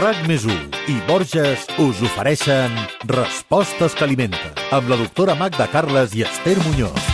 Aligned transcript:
RAC 0.00 0.22
més 0.24 0.44
i 0.88 0.94
Borges 1.04 1.66
us 1.82 2.00
ofereixen 2.06 2.72
Respostes 3.12 3.92
que 3.98 4.06
alimenten 4.06 4.62
amb 4.72 4.88
la 4.88 4.96
doctora 4.96 5.36
Magda 5.36 5.68
Carles 5.68 6.16
i 6.16 6.24
Esther 6.24 6.56
Muñoz. 6.64 7.12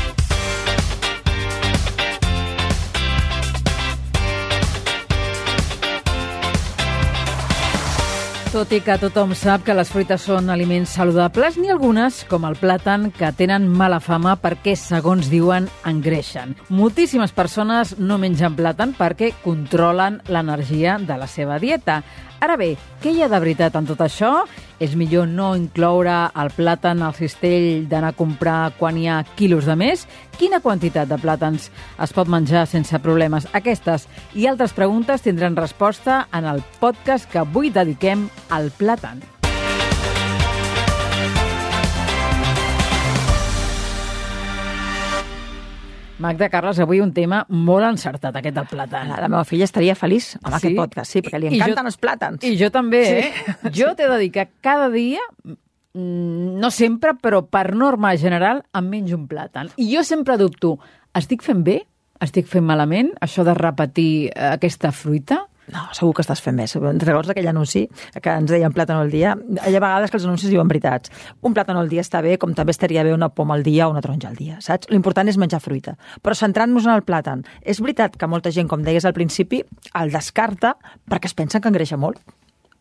Tot 8.48 8.70
i 8.72 8.78
que 8.80 8.94
tothom 8.96 9.34
sap 9.36 9.66
que 9.66 9.74
les 9.76 9.90
fruites 9.92 10.22
són 10.24 10.48
aliments 10.48 10.94
saludables, 10.96 11.58
ni 11.60 11.68
algunes, 11.68 12.22
com 12.30 12.46
el 12.48 12.56
plàtan, 12.56 13.10
que 13.12 13.28
tenen 13.36 13.66
mala 13.68 13.98
fama 14.00 14.38
perquè, 14.40 14.72
segons 14.72 15.28
diuen, 15.28 15.66
engreixen. 15.86 16.54
Moltíssimes 16.72 17.34
persones 17.36 17.92
no 18.00 18.16
mengen 18.18 18.56
plàtan 18.56 18.96
perquè 18.96 19.34
controlen 19.44 20.22
l'energia 20.32 20.96
de 20.96 21.20
la 21.20 21.28
seva 21.28 21.60
dieta. 21.60 22.00
Ara 22.38 22.54
bé, 22.54 22.76
què 23.02 23.10
hi 23.10 23.22
ha 23.24 23.28
de 23.30 23.38
veritat 23.42 23.74
en 23.78 23.86
tot 23.88 24.02
això? 24.04 24.44
És 24.78 24.92
millor 24.94 25.26
no 25.26 25.50
incloure 25.58 26.14
el 26.38 26.52
plàtan 26.54 27.02
al 27.02 27.16
cistell 27.16 27.88
d'anar 27.90 28.12
a 28.12 28.18
comprar 28.18 28.58
quan 28.78 28.98
hi 28.98 29.08
ha 29.10 29.24
quilos 29.38 29.66
de 29.66 29.74
més? 29.78 30.06
Quina 30.38 30.62
quantitat 30.62 31.10
de 31.10 31.18
plàtans 31.18 31.66
es 31.98 32.14
pot 32.14 32.30
menjar 32.30 32.68
sense 32.70 33.02
problemes? 33.02 33.48
Aquestes 33.58 34.06
i 34.38 34.46
altres 34.46 34.76
preguntes 34.76 35.26
tindran 35.26 35.58
resposta 35.58 36.28
en 36.30 36.46
el 36.46 36.62
podcast 36.78 37.26
que 37.32 37.42
avui 37.42 37.74
dediquem 37.74 38.28
al 38.54 38.70
plàtan. 38.78 39.37
Magda 46.18 46.48
Carles, 46.50 46.78
avui 46.82 46.98
un 47.00 47.12
tema 47.14 47.44
molt 47.48 47.86
encertat, 47.86 48.34
aquest 48.34 48.56
del 48.56 48.66
plàtan. 48.66 49.06
La, 49.12 49.20
la 49.22 49.28
meva 49.30 49.44
filla 49.46 49.64
estaria 49.68 49.94
feliç 49.94 50.32
amb 50.42 50.48
Sí? 50.50 50.56
aquest 50.58 50.76
podcast, 50.76 51.12
sí, 51.12 51.22
perquè 51.22 51.38
li 51.38 51.46
I 51.46 51.54
encanten 51.60 51.84
jo- 51.84 51.86
els 51.92 51.98
plàtans. 52.00 52.42
I 52.42 52.56
jo 52.58 52.70
també, 52.70 53.04
Sí. 53.04 53.14
eh? 53.28 53.70
Jo 53.72 53.94
t'he 53.94 54.08
de 54.08 54.18
dir 54.18 54.32
que 54.32 54.48
cada 54.60 54.88
dia, 54.90 55.20
mm, 55.44 56.58
no 56.58 56.70
sempre, 56.70 57.12
però 57.14 57.46
per 57.48 57.74
norma 57.74 58.16
general, 58.16 58.64
em 58.74 58.88
menjo 58.88 59.16
un 59.16 59.28
plàtan. 59.28 59.70
I 59.76 59.94
jo 59.94 60.02
sempre 60.02 60.36
dubto, 60.36 60.78
estic 61.14 61.42
fent 61.42 61.62
bé? 61.64 61.86
Estic 62.20 62.46
fent 62.46 62.64
malament? 62.64 63.12
Això 63.20 63.44
de 63.44 63.54
repetir 63.54 64.32
eh, 64.34 64.50
aquesta 64.52 64.90
fruita? 64.90 65.46
No, 65.72 65.84
segur 65.96 66.14
que 66.16 66.24
estàs 66.24 66.40
fent. 66.44 66.58
Te'n 66.58 67.00
recordes 67.02 67.28
d'aquell 67.28 67.50
anunci 67.50 67.84
que 68.22 68.32
ens 68.32 68.50
deien 68.50 68.72
plàtan 68.74 69.00
al 69.02 69.12
dia? 69.12 69.34
Hi 69.36 69.76
ha 69.76 69.82
vegades 69.82 70.10
que 70.10 70.18
els 70.20 70.26
anuncis 70.28 70.50
diuen 70.52 70.68
veritats. 70.70 71.12
Un 71.44 71.56
plàtan 71.56 71.76
al 71.76 71.90
dia 71.92 72.04
està 72.04 72.22
bé, 72.24 72.38
com 72.40 72.54
també 72.56 72.72
estaria 72.72 73.04
bé 73.04 73.12
una 73.14 73.28
poma 73.28 73.56
al 73.58 73.64
dia 73.66 73.88
o 73.88 73.92
una 73.92 74.02
taronja 74.04 74.30
al 74.30 74.38
dia, 74.38 74.58
saps? 74.64 74.88
L'important 74.92 75.28
és 75.28 75.38
menjar 75.40 75.60
fruita. 75.64 75.98
Però 76.24 76.36
centrant-nos 76.36 76.88
en 76.88 76.96
el 76.96 77.04
plàtan, 77.04 77.44
és 77.62 77.82
veritat 77.84 78.16
que 78.16 78.30
molta 78.30 78.52
gent, 78.54 78.70
com 78.70 78.84
deies 78.86 79.04
al 79.04 79.16
principi, 79.16 79.62
el 80.00 80.14
descarta 80.14 80.76
perquè 81.08 81.28
es 81.28 81.36
pensen 81.36 81.60
que 81.60 81.68
engreixa 81.72 82.00
molt. 82.00 82.22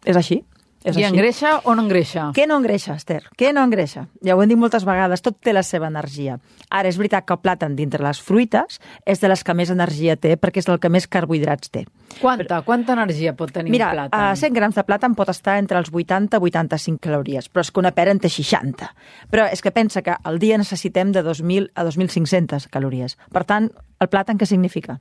És 0.07 0.15
així? 0.15 0.41
És 0.83 0.95
I 0.95 1.03
així. 1.03 1.15
engreixa 1.15 1.61
o 1.65 1.73
no 1.75 1.83
engreixa? 1.83 2.29
Què 2.37 2.45
no 2.47 2.55
engreixa, 2.61 2.93
Esther? 2.95 3.23
Què 3.37 3.49
no 3.53 3.63
engreixa? 3.65 4.05
Ja 4.23 4.35
ho 4.37 4.41
hem 4.43 4.49
dit 4.49 4.57
moltes 4.59 4.85
vegades, 4.85 5.21
tot 5.25 5.39
té 5.43 5.51
la 5.51 5.63
seva 5.63 5.87
energia. 5.89 6.37
Ara, 6.69 6.87
és 6.87 6.97
veritat 6.97 7.25
que 7.25 7.33
el 7.33 7.41
plàtan 7.41 7.75
dintre 7.75 8.03
les 8.03 8.21
fruites 8.21 8.79
és 9.05 9.19
de 9.19 9.27
les 9.27 9.43
que 9.43 9.53
més 9.57 9.69
energia 9.73 10.15
té 10.15 10.37
perquè 10.37 10.61
és 10.61 10.69
el 10.69 10.79
que 10.79 10.89
més 10.93 11.07
carbohidrats 11.07 11.71
té. 11.73 11.85
Quanta? 12.21 12.61
Quanta 12.63 12.93
energia 12.93 13.33
pot 13.35 13.51
tenir 13.51 13.71
Mira, 13.71 13.89
un 13.89 13.97
plàtan? 13.97 14.21
a 14.31 14.35
100 14.35 14.53
grams 14.53 14.75
de 14.75 14.83
plàtan 14.87 15.15
pot 15.15 15.29
estar 15.29 15.57
entre 15.57 15.77
els 15.81 15.89
80 15.91 16.37
i 16.37 16.39
85 16.51 16.99
calories, 17.01 17.49
però 17.51 17.65
és 17.65 17.71
que 17.71 17.79
una 17.79 17.91
pera 17.91 18.11
en 18.11 18.19
té 18.19 18.29
60. 18.29 18.87
Però 19.31 19.49
és 19.51 19.61
que 19.61 19.71
pensa 19.71 20.01
que 20.01 20.15
al 20.23 20.39
dia 20.39 20.57
necessitem 20.57 21.11
de 21.11 21.23
2.000 21.23 21.71
a 21.75 21.83
2.500 21.83 22.69
calories. 22.69 23.17
Per 23.33 23.43
tant, 23.43 23.71
el 23.99 24.07
plàtan 24.09 24.37
què 24.37 24.45
significa? 24.45 24.99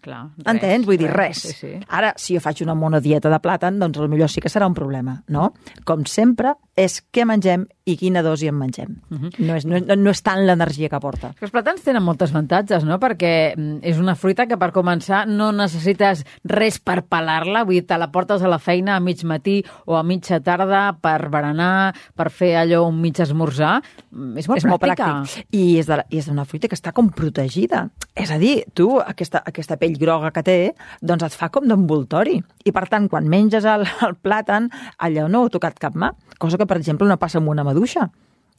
Clar, 0.00 0.30
res, 0.38 0.46
Entens? 0.54 0.86
Vull 0.86 0.96
dir, 0.96 1.10
res. 1.12 1.42
Sí, 1.42 1.52
sí. 1.52 1.72
Ara, 1.88 2.14
si 2.16 2.34
jo 2.34 2.40
faig 2.40 2.62
una 2.64 2.74
monodieta 2.74 3.28
de 3.28 3.38
plàtan, 3.42 3.78
doncs 3.78 3.98
potser 4.00 4.28
sí 4.32 4.40
que 4.40 4.48
serà 4.48 4.66
un 4.66 4.74
problema, 4.74 5.22
no? 5.28 5.52
Com 5.84 6.06
sempre, 6.08 6.54
és 6.76 7.02
què 7.12 7.26
mengem 7.28 7.66
i 7.84 7.96
quina 7.98 8.22
dosi 8.22 8.48
en 8.48 8.54
mengem. 8.56 8.94
Mhm. 9.10 9.30
no, 9.44 9.56
és, 9.56 9.66
no, 9.66 9.76
és- 9.76 9.98
no 9.98 10.10
és 10.10 10.22
tant 10.22 10.40
l'energia 10.46 10.88
que 10.88 11.00
porta. 11.00 11.34
Els 11.40 11.52
plàtans 11.52 11.82
tenen 11.84 12.02
moltes 12.02 12.30
avantatges, 12.30 12.84
no? 12.84 12.98
Perquè 12.98 13.54
mm, 13.56 13.78
és 13.82 13.98
una 13.98 14.14
fruita 14.14 14.46
que, 14.46 14.56
per 14.56 14.70
començar, 14.72 15.26
no 15.28 15.50
necessites 15.52 16.24
res 16.44 16.78
per 16.78 17.02
pelar-la. 17.04 17.64
Vull 17.64 17.74
dir, 17.80 17.86
te 17.86 17.98
la 17.98 18.10
portes 18.10 18.40
a 18.42 18.48
la 18.48 18.58
feina 18.58 18.96
a 18.96 19.00
mig 19.00 19.22
matí 19.24 19.64
o 19.86 19.96
a 19.96 20.02
mitja 20.02 20.40
tarda 20.40 20.94
per 21.00 21.28
berenar, 21.28 21.94
per 22.16 22.30
fer 22.30 22.54
allò 22.56 22.86
un 22.88 23.00
mig 23.02 23.18
esmorzar. 23.20 23.82
Mm, 24.10 24.38
És 24.38 24.48
molt 24.48 24.58
és 24.58 24.64
molt 24.64 24.80
pràctica. 24.80 25.10
pràctic. 25.20 25.46
I 25.52 25.78
és, 25.78 25.86
de, 25.86 26.00
I 26.08 26.18
és 26.18 26.28
una 26.28 26.44
fruita 26.46 26.68
que 26.68 26.76
està 26.78 26.92
com 26.92 27.10
protegida. 27.10 27.90
És 28.14 28.30
a 28.30 28.38
dir, 28.38 28.64
tu, 28.72 28.98
aquesta, 29.00 29.42
aquesta 29.44 29.76
pell 29.76 29.89
groga 29.98 30.30
que 30.34 30.44
té, 30.46 30.56
doncs 31.02 31.26
et 31.26 31.36
fa 31.36 31.50
com 31.52 31.66
d'envoltori. 31.68 32.38
I, 32.64 32.72
per 32.76 32.86
tant, 32.92 33.08
quan 33.10 33.28
menges 33.30 33.66
el, 33.68 33.86
el 34.06 34.16
plàtan, 34.22 34.70
allò 34.98 35.28
no 35.28 35.44
ho 35.44 35.50
ha 35.50 35.54
tocat 35.56 35.78
cap 35.82 35.98
mà. 35.98 36.12
Cosa 36.38 36.58
que, 36.60 36.68
per 36.68 36.78
exemple, 36.80 37.08
no 37.08 37.18
passa 37.20 37.40
amb 37.40 37.50
una 37.52 37.64
maduixa, 37.66 38.08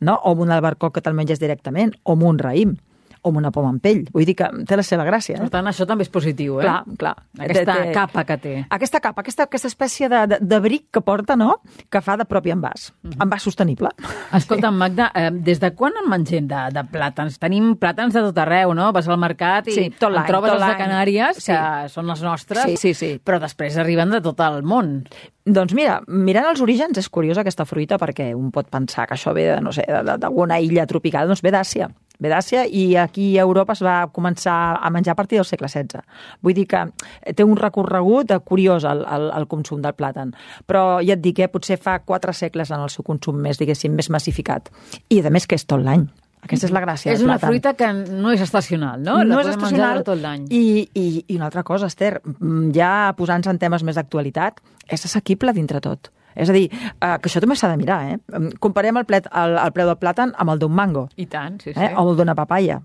no? 0.02 0.16
o 0.16 0.34
amb 0.34 0.46
un 0.48 0.56
albercoc 0.56 0.98
que 0.98 1.06
te'l 1.06 1.18
menges 1.18 1.42
directament, 1.42 1.94
o 2.04 2.18
amb 2.18 2.28
un 2.30 2.42
raïm, 2.42 2.76
o 3.22 3.30
amb 3.30 3.38
una 3.38 3.52
poma 3.52 3.70
en 3.70 3.80
pell. 3.80 4.04
Vull 4.12 4.26
dir 4.26 4.36
que 4.36 4.48
té 4.68 4.76
la 4.76 4.84
seva 4.84 5.06
gràcia. 5.06 5.38
Per 5.38 5.46
Eh? 5.46 5.50
tant, 5.50 5.66
això 5.68 5.86
també 5.86 6.04
és 6.04 6.10
positiu, 6.10 6.60
eh? 6.60 6.64
Clar, 6.64 6.84
clar. 6.98 7.16
Aquesta 7.40 7.74
Té- 7.76 7.84
té- 7.88 7.92
capa 7.94 8.24
que 8.26 8.38
té. 8.38 8.66
Aquesta 8.70 9.00
capa, 9.00 9.22
aquesta, 9.22 9.44
aquesta 9.44 9.68
espècie 9.68 10.10
de, 10.10 10.28
de, 10.28 10.38
de 10.42 10.60
bric 10.60 10.88
que 10.92 11.02
porta, 11.02 11.36
no?, 11.36 11.62
que 11.90 12.02
fa 12.02 12.18
de 12.18 12.26
propi 12.26 12.52
envàs. 12.52 12.92
Envàs 13.20 13.42
sostenible. 13.44 13.90
Escolta'm, 14.34 14.76
Magda, 14.76 15.12
eh, 15.16 15.30
des 15.32 15.60
de 15.60 15.72
quan 15.76 15.94
en 16.04 16.10
mengem 16.10 16.48
de, 16.48 16.62
de 16.74 16.84
plàtans? 16.92 17.38
Tenim 17.40 17.76
plàtans 17.78 18.14
de 18.14 18.22
tot 18.22 18.38
arreu, 18.38 18.74
no? 18.74 18.92
Vas 18.94 19.08
al 19.08 19.18
mercat 19.22 19.68
i 19.68 19.72
Sí, 19.72 19.90
tot 20.00 20.14
trobes 20.28 20.52
els 20.52 20.66
de. 20.66 20.78
Canàries, 20.82 21.38
Sí. 21.38 21.52
que 21.52 21.90
són 21.90 22.08
les 22.08 22.22
nostres, 22.22 22.64
Sí, 22.64 22.78
sí, 22.78 22.94
sí. 22.94 23.12
però 23.24 23.40
després 23.40 23.78
arriben 23.78 24.10
de 24.10 24.22
tot 24.22 24.40
el 24.40 24.64
món. 24.64 25.04
Doncs 25.46 25.74
mira, 25.74 26.02
mirant 26.08 26.46
els 26.52 26.62
orígens 26.62 26.98
és 26.98 27.10
curiós 27.10 27.38
aquesta 27.38 27.66
fruita 27.66 27.98
perquè 27.98 28.34
un 28.36 28.52
pot 28.52 28.68
pensar 28.70 29.08
que 29.08 29.16
això 29.16 29.34
ve 29.34 29.46
de, 29.56 29.62
no 29.62 29.72
sé, 29.74 29.84
d'alguna 29.88 30.60
illa 30.60 30.86
tropical, 30.86 31.28
doncs 31.28 31.42
ve 31.42 31.52
d'Àsia. 31.52 31.90
Ve 32.22 32.30
d'Àsia 32.30 32.68
i 32.70 32.96
aquí 33.02 33.34
a 33.38 33.46
Europa 33.48 33.74
es 33.74 33.82
va 33.86 33.96
començar 34.14 34.78
a 34.78 34.90
menjar 34.94 35.16
a 35.16 35.20
partir 35.20 35.40
del 35.40 35.48
segle 35.50 35.70
XVI. 35.72 36.04
Vull 36.46 36.56
dir 36.58 36.68
que 36.70 36.86
té 37.34 37.46
un 37.48 37.58
recorregut 37.58 38.32
eh, 38.32 38.40
curiós 38.46 38.86
el, 38.86 39.06
el, 39.10 39.30
el 39.38 39.48
consum 39.50 39.82
del 39.82 39.98
plàtan. 39.98 40.36
Però 40.70 41.02
ja 41.02 41.18
et 41.18 41.24
dic, 41.24 41.42
eh, 41.42 41.50
potser 41.52 41.80
fa 41.82 42.00
quatre 42.06 42.36
segles 42.38 42.70
en 42.72 42.86
el 42.86 42.94
seu 42.94 43.06
consum 43.08 43.42
més, 43.42 43.58
diguéssim, 43.62 43.96
més 43.98 44.12
massificat. 44.14 44.70
I 45.10 45.24
a 45.26 45.34
més 45.34 45.50
que 45.50 45.58
és 45.58 45.66
tot 45.66 45.82
l'any. 45.82 46.06
Aquesta 46.42 46.66
és 46.68 46.74
la 46.74 46.82
gràcia 46.82 47.12
és 47.14 47.22
una 47.22 47.36
plàtan. 47.36 47.52
fruita 47.52 47.74
que 47.78 47.90
no 47.94 48.32
és 48.34 48.42
estacional, 48.42 49.02
no? 49.02 49.20
La 49.20 49.28
no 49.30 49.42
és 49.42 49.52
estacional. 49.52 50.02
tot 50.06 50.18
l'any. 50.22 50.48
I, 50.50 50.88
i, 50.94 51.06
I 51.28 51.36
una 51.38 51.50
altra 51.52 51.64
cosa, 51.64 51.90
Esther, 51.92 52.16
mm, 52.22 52.72
ja 52.78 53.14
posant-se 53.18 53.54
en 53.54 53.62
temes 53.62 53.86
més 53.86 53.98
d'actualitat, 53.98 54.58
és 54.90 55.06
assequible 55.06 55.54
dintre 55.54 55.82
tot. 55.82 56.10
És 56.36 56.50
a 56.50 56.56
dir, 56.56 56.68
eh, 56.72 57.18
que 57.20 57.30
això 57.30 57.42
també 57.44 57.58
s'ha 57.60 57.72
de 57.72 57.80
mirar, 57.82 58.00
eh? 58.14 58.18
Comparem 58.64 59.02
el, 59.02 59.06
plet, 59.10 59.28
el, 59.32 59.58
el 59.62 59.76
preu 59.76 59.90
del 59.92 60.00
plàtan 60.02 60.34
amb 60.38 60.54
el 60.54 60.62
d'un 60.62 60.74
mango, 60.76 61.08
I 61.18 61.28
tant, 61.32 61.60
sí, 61.64 61.74
sí. 61.74 61.80
eh? 61.80 61.94
o 61.96 62.10
el 62.10 62.18
d'una 62.20 62.36
papaya, 62.38 62.82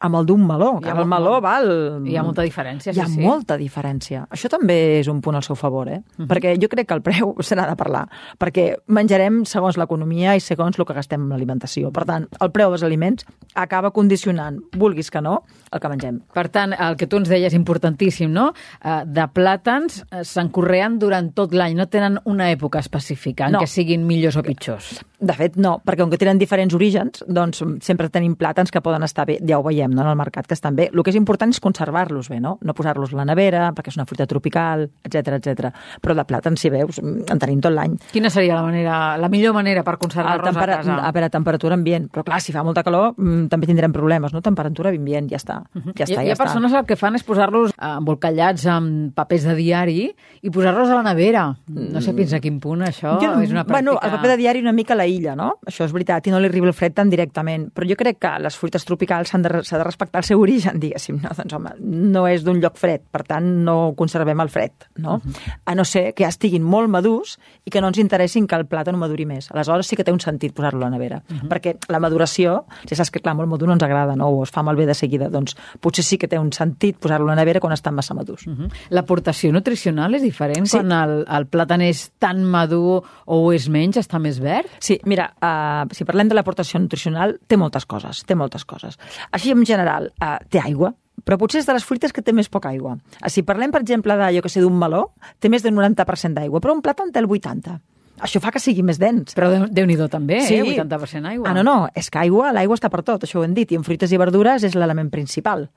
amb 0.00 0.16
el 0.16 0.24
d'un 0.26 0.46
meló, 0.46 0.78
Hi 0.78 0.84
que 0.86 0.90
ha 0.90 1.00
el 1.02 1.06
meló 1.08 1.40
val... 1.44 1.68
Hi 2.08 2.16
ha 2.16 2.22
molta 2.24 2.42
diferència, 2.46 2.92
Hi 2.96 3.00
ha 3.02 3.06
sí, 3.06 3.18
sí. 3.18 3.20
molta 3.20 3.56
diferència. 3.60 4.22
Això 4.32 4.48
també 4.48 4.98
és 5.00 5.08
un 5.12 5.20
punt 5.20 5.36
al 5.36 5.42
seu 5.44 5.56
favor, 5.60 5.88
eh? 5.92 5.98
Mhm. 6.16 6.26
Perquè 6.30 6.54
jo 6.62 6.68
crec 6.72 6.88
que 6.88 6.94
el 6.96 7.02
preu 7.04 7.34
se 7.44 7.54
n'ha 7.56 7.66
de 7.68 7.76
parlar, 7.76 8.06
perquè 8.40 8.74
menjarem 8.88 9.42
segons 9.44 9.76
l'economia 9.76 10.34
i 10.36 10.40
segons 10.40 10.78
el 10.80 10.86
que 10.88 10.96
gastem 10.96 11.20
en 11.26 11.34
l'alimentació. 11.34 11.92
Per 11.92 12.06
tant, 12.08 12.26
el 12.40 12.50
preu 12.50 12.70
dels 12.72 12.82
aliments 12.88 13.26
acaba 13.54 13.90
condicionant, 13.92 14.58
vulguis 14.76 15.10
que 15.10 15.20
no, 15.20 15.42
el 15.70 15.80
que 15.80 15.88
mengem. 15.92 16.22
Per 16.32 16.48
tant, 16.48 16.72
el 16.72 16.96
que 16.96 17.06
tu 17.06 17.20
ens 17.20 17.28
deies 17.28 17.52
importantíssim, 17.54 18.32
no? 18.32 18.50
Eh, 18.82 19.02
De 19.06 19.28
plàtans 19.28 20.00
eh, 20.10 20.24
s'encorreen 20.24 20.98
durant 20.98 21.32
tot 21.36 21.52
l'any, 21.52 21.74
no 21.76 21.86
tenen 21.92 22.18
una 22.24 22.50
època 22.52 22.78
específica 22.80 23.46
en 23.46 23.52
No. 23.52 23.60
què 23.60 23.66
siguin 23.68 24.06
millors 24.06 24.36
o 24.36 24.42
pitjors. 24.42 25.02
De 25.20 25.34
fet, 25.36 25.56
no, 25.60 25.74
perquè 25.84 26.00
com 26.00 26.12
que 26.12 26.18
tenen 26.20 26.38
diferents 26.40 26.74
orígens, 26.76 27.24
doncs 27.28 27.60
sempre 27.84 28.08
tenim 28.12 28.34
plàtans 28.40 28.72
que 28.72 28.80
poden 28.80 29.04
estar 29.04 29.26
bé, 29.28 29.36
ja 29.46 29.58
ho 29.58 29.64
veiem 29.66 29.92
no, 29.92 30.02
en 30.02 30.08
el 30.12 30.16
mercat, 30.16 30.46
que 30.48 30.56
estan 30.56 30.76
bé. 30.78 30.88
El 30.90 31.02
que 31.04 31.12
és 31.12 31.18
important 31.18 31.52
és 31.52 31.60
conservar-los 31.60 32.30
bé, 32.32 32.38
no? 32.40 32.56
No 32.64 32.74
posar-los 32.76 33.12
a 33.12 33.20
la 33.20 33.26
nevera, 33.28 33.66
perquè 33.76 33.92
és 33.92 33.98
una 33.98 34.06
fruita 34.08 34.26
tropical, 34.30 34.86
etc 35.04 35.36
etc. 35.36 35.72
Però 36.00 36.16
de 36.16 36.24
plàtans, 36.28 36.60
si 36.60 36.72
veus, 36.72 37.00
en 37.00 37.42
tenim 37.42 37.60
tot 37.60 37.74
l'any. 37.74 37.98
Quina 38.14 38.30
seria 38.32 38.56
la 38.56 38.64
manera, 38.64 39.16
la 39.20 39.30
millor 39.32 39.54
manera 39.56 39.84
per 39.86 39.98
conservar-los 40.00 40.56
a, 40.56 40.66
casa? 40.72 40.96
a 40.96 41.12
veure, 41.12 41.30
temperatura 41.32 41.76
ambient. 41.76 42.08
Però 42.12 42.24
clar, 42.26 42.40
si 42.40 42.54
fa 42.56 42.64
molta 42.64 42.84
calor, 42.86 43.12
mm, 43.16 43.48
també 43.52 43.68
tindrem 43.68 43.92
problemes, 43.92 44.32
no? 44.32 44.40
Temperatura 44.44 44.94
ambient, 44.94 45.28
ja 45.30 45.40
està. 45.40 45.60
Ja 45.74 46.06
hi, 46.06 46.14
està, 46.14 46.22
hi 46.22 46.30
ja 46.30 46.32
ha 46.32 46.38
està. 46.38 46.44
persones 46.46 46.72
el 46.72 46.86
que 46.88 46.96
fan 46.96 47.18
és 47.18 47.26
posar-los 47.26 47.74
eh, 47.76 47.92
embolcallats 47.92 48.66
amb 48.72 49.12
papers 49.16 49.44
de 49.50 49.58
diari 49.58 50.00
i 50.08 50.50
posar-los 50.50 50.88
a 50.88 51.00
la 51.02 51.04
nevera. 51.12 51.44
No 51.68 52.00
sé 52.00 52.16
fins 52.16 52.32
a 52.36 52.40
quin 52.40 52.60
punt 52.62 52.86
això 52.86 53.18
és 53.20 53.52
una 53.52 53.64
pràctica... 53.64 53.80
Bueno, 53.80 53.98
el 54.02 54.10
paper 54.16 54.30
de 54.32 54.36
diari 54.40 54.60
una 54.60 54.72
mica 54.72 54.94
l'aïlla 55.10 55.30
illa, 55.30 55.36
no? 55.36 55.58
Això 55.66 55.84
és 55.84 55.92
veritat, 55.92 56.26
i 56.26 56.32
no 56.32 56.38
li 56.40 56.48
arriba 56.48 56.68
el 56.68 56.74
fred 56.76 56.94
tan 56.94 57.10
directament. 57.10 57.68
Però 57.74 57.86
jo 57.88 57.96
crec 57.98 58.18
que 58.22 58.32
les 58.42 58.56
fruites 58.56 58.84
tropicals 58.86 59.30
s'han 59.30 59.42
de, 59.42 59.62
s'ha 59.66 59.78
de 59.78 59.84
respectar 59.84 60.20
el 60.20 60.28
seu 60.28 60.40
origen, 60.40 60.80
diguéssim. 60.82 61.20
No? 61.22 61.32
Doncs, 61.36 61.54
home, 61.56 61.74
no 61.80 62.26
és 62.28 62.44
d'un 62.46 62.60
lloc 62.62 62.78
fred, 62.80 63.02
per 63.10 63.24
tant, 63.26 63.46
no 63.64 63.92
conservem 63.98 64.40
el 64.40 64.50
fred, 64.52 64.72
no? 64.98 65.18
Uh 65.18 65.20
-huh. 65.20 65.56
A 65.66 65.74
no 65.74 65.84
ser 65.84 66.14
que 66.14 66.24
ja 66.24 66.28
estiguin 66.28 66.62
molt 66.62 66.88
madurs 66.88 67.38
i 67.64 67.70
que 67.70 67.80
no 67.80 67.88
ens 67.88 67.98
interessin 67.98 68.46
que 68.46 68.56
el 68.56 68.68
plàtan 68.68 68.96
maduri 68.96 69.26
més. 69.26 69.50
Aleshores 69.50 69.86
sí 69.86 69.96
que 69.96 70.04
té 70.04 70.12
un 70.12 70.20
sentit 70.20 70.54
posar-lo 70.54 70.80
a 70.80 70.90
la 70.90 70.90
nevera. 70.90 71.22
Uh 71.28 71.36
-huh. 71.36 71.48
Perquè 71.48 71.76
la 71.88 72.00
maduració, 72.00 72.64
ja 72.88 72.96
saps 72.96 73.10
que 73.10 73.20
clar, 73.20 73.34
molt 73.34 73.48
madur 73.48 73.66
no 73.66 73.74
ens 73.74 73.82
agrada, 73.82 74.16
no? 74.16 74.28
O 74.28 74.42
es 74.42 74.50
fa 74.50 74.62
malbé 74.62 74.86
de 74.86 74.94
seguida. 74.94 75.28
Doncs 75.28 75.56
potser 75.80 76.04
sí 76.04 76.18
que 76.18 76.28
té 76.28 76.38
un 76.38 76.52
sentit 76.52 76.98
posar-lo 76.98 77.26
a 77.26 77.34
la 77.34 77.36
nevera 77.36 77.60
quan 77.60 77.72
estan 77.72 77.94
massa 77.94 78.14
madurs. 78.14 78.46
Uh 78.46 78.52
-huh. 78.52 78.70
L'aportació 78.90 79.52
nutricional 79.52 80.14
és 80.14 80.22
diferent 80.22 80.66
sí. 80.66 80.76
quan 80.76 80.92
el, 80.92 81.24
el 81.28 81.46
plàtan 81.46 81.80
és 81.82 82.12
tan 82.18 82.44
madur 82.44 83.02
o 83.26 83.52
és 83.52 83.68
menys, 83.68 83.96
està 83.96 84.18
més 84.18 84.38
verd? 84.40 84.68
Sí, 84.78 84.99
mira, 85.06 85.30
uh, 85.40 85.84
si 85.94 86.06
parlem 86.08 86.30
de 86.30 86.36
l'aportació 86.38 86.80
nutricional, 86.80 87.36
té 87.46 87.58
moltes 87.60 87.86
coses, 87.86 88.24
té 88.26 88.36
moltes 88.38 88.64
coses. 88.64 88.98
Així, 89.30 89.52
en 89.54 89.64
general, 89.66 90.10
uh, 90.20 90.36
té 90.50 90.60
aigua, 90.62 90.92
però 91.24 91.36
potser 91.40 91.60
és 91.60 91.68
de 91.68 91.76
les 91.76 91.84
fruites 91.84 92.12
que 92.16 92.24
té 92.24 92.32
més 92.32 92.48
poca 92.48 92.70
aigua. 92.70 92.96
Si 93.28 93.44
parlem, 93.46 93.72
per 93.74 93.82
exemple, 93.84 94.16
d'allò 94.16 94.42
que 94.42 94.52
sé 94.52 94.62
d'un 94.64 94.76
meló, 94.78 95.10
té 95.38 95.50
més 95.52 95.62
del 95.62 95.76
90% 95.76 96.38
d'aigua, 96.38 96.60
però 96.60 96.76
un 96.76 96.82
plàtan 96.84 97.12
té 97.12 97.20
el 97.20 97.28
80% 97.28 97.89
això 98.20 98.40
fa 98.42 98.52
que 98.54 98.62
sigui 98.62 98.84
més 98.86 99.00
dens. 99.00 99.34
Però 99.36 99.50
Déu-n'hi-do 99.70 100.08
també, 100.12 100.40
sí. 100.46 100.58
eh? 100.60 100.64
80% 100.76 101.32
aigua. 101.32 101.50
Ah, 101.50 101.54
no, 101.56 101.64
no, 101.66 101.76
és 101.96 102.10
que 102.12 102.20
aigua, 102.22 102.52
l'aigua 102.56 102.78
està 102.78 102.90
per 102.92 103.02
tot, 103.06 103.26
això 103.26 103.40
ho 103.40 103.46
hem 103.46 103.54
dit, 103.56 103.72
i 103.72 103.78
en 103.78 103.86
fruites 103.86 104.12
i 104.12 104.20
verdures 104.20 104.64
és 104.66 104.76
l'element 104.78 105.10
principal. 105.12 105.68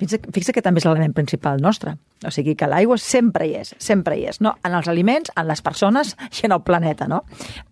Fixa, 0.00 0.20
fixa 0.34 0.56
que 0.56 0.64
també 0.64 0.82
és 0.82 0.88
l'element 0.88 1.14
principal 1.16 1.60
nostre. 1.62 1.96
O 2.20 2.28
sigui 2.28 2.52
que 2.58 2.66
l'aigua 2.68 2.98
sempre 3.00 3.46
hi 3.48 3.54
és, 3.62 3.70
sempre 3.80 4.18
hi 4.18 4.26
és, 4.28 4.42
no? 4.44 4.52
En 4.66 4.74
els 4.76 4.90
aliments, 4.92 5.32
en 5.40 5.46
les 5.48 5.62
persones 5.64 6.12
i 6.36 6.44
en 6.48 6.56
el 6.56 6.60
planeta, 6.66 7.08
no? 7.08 7.22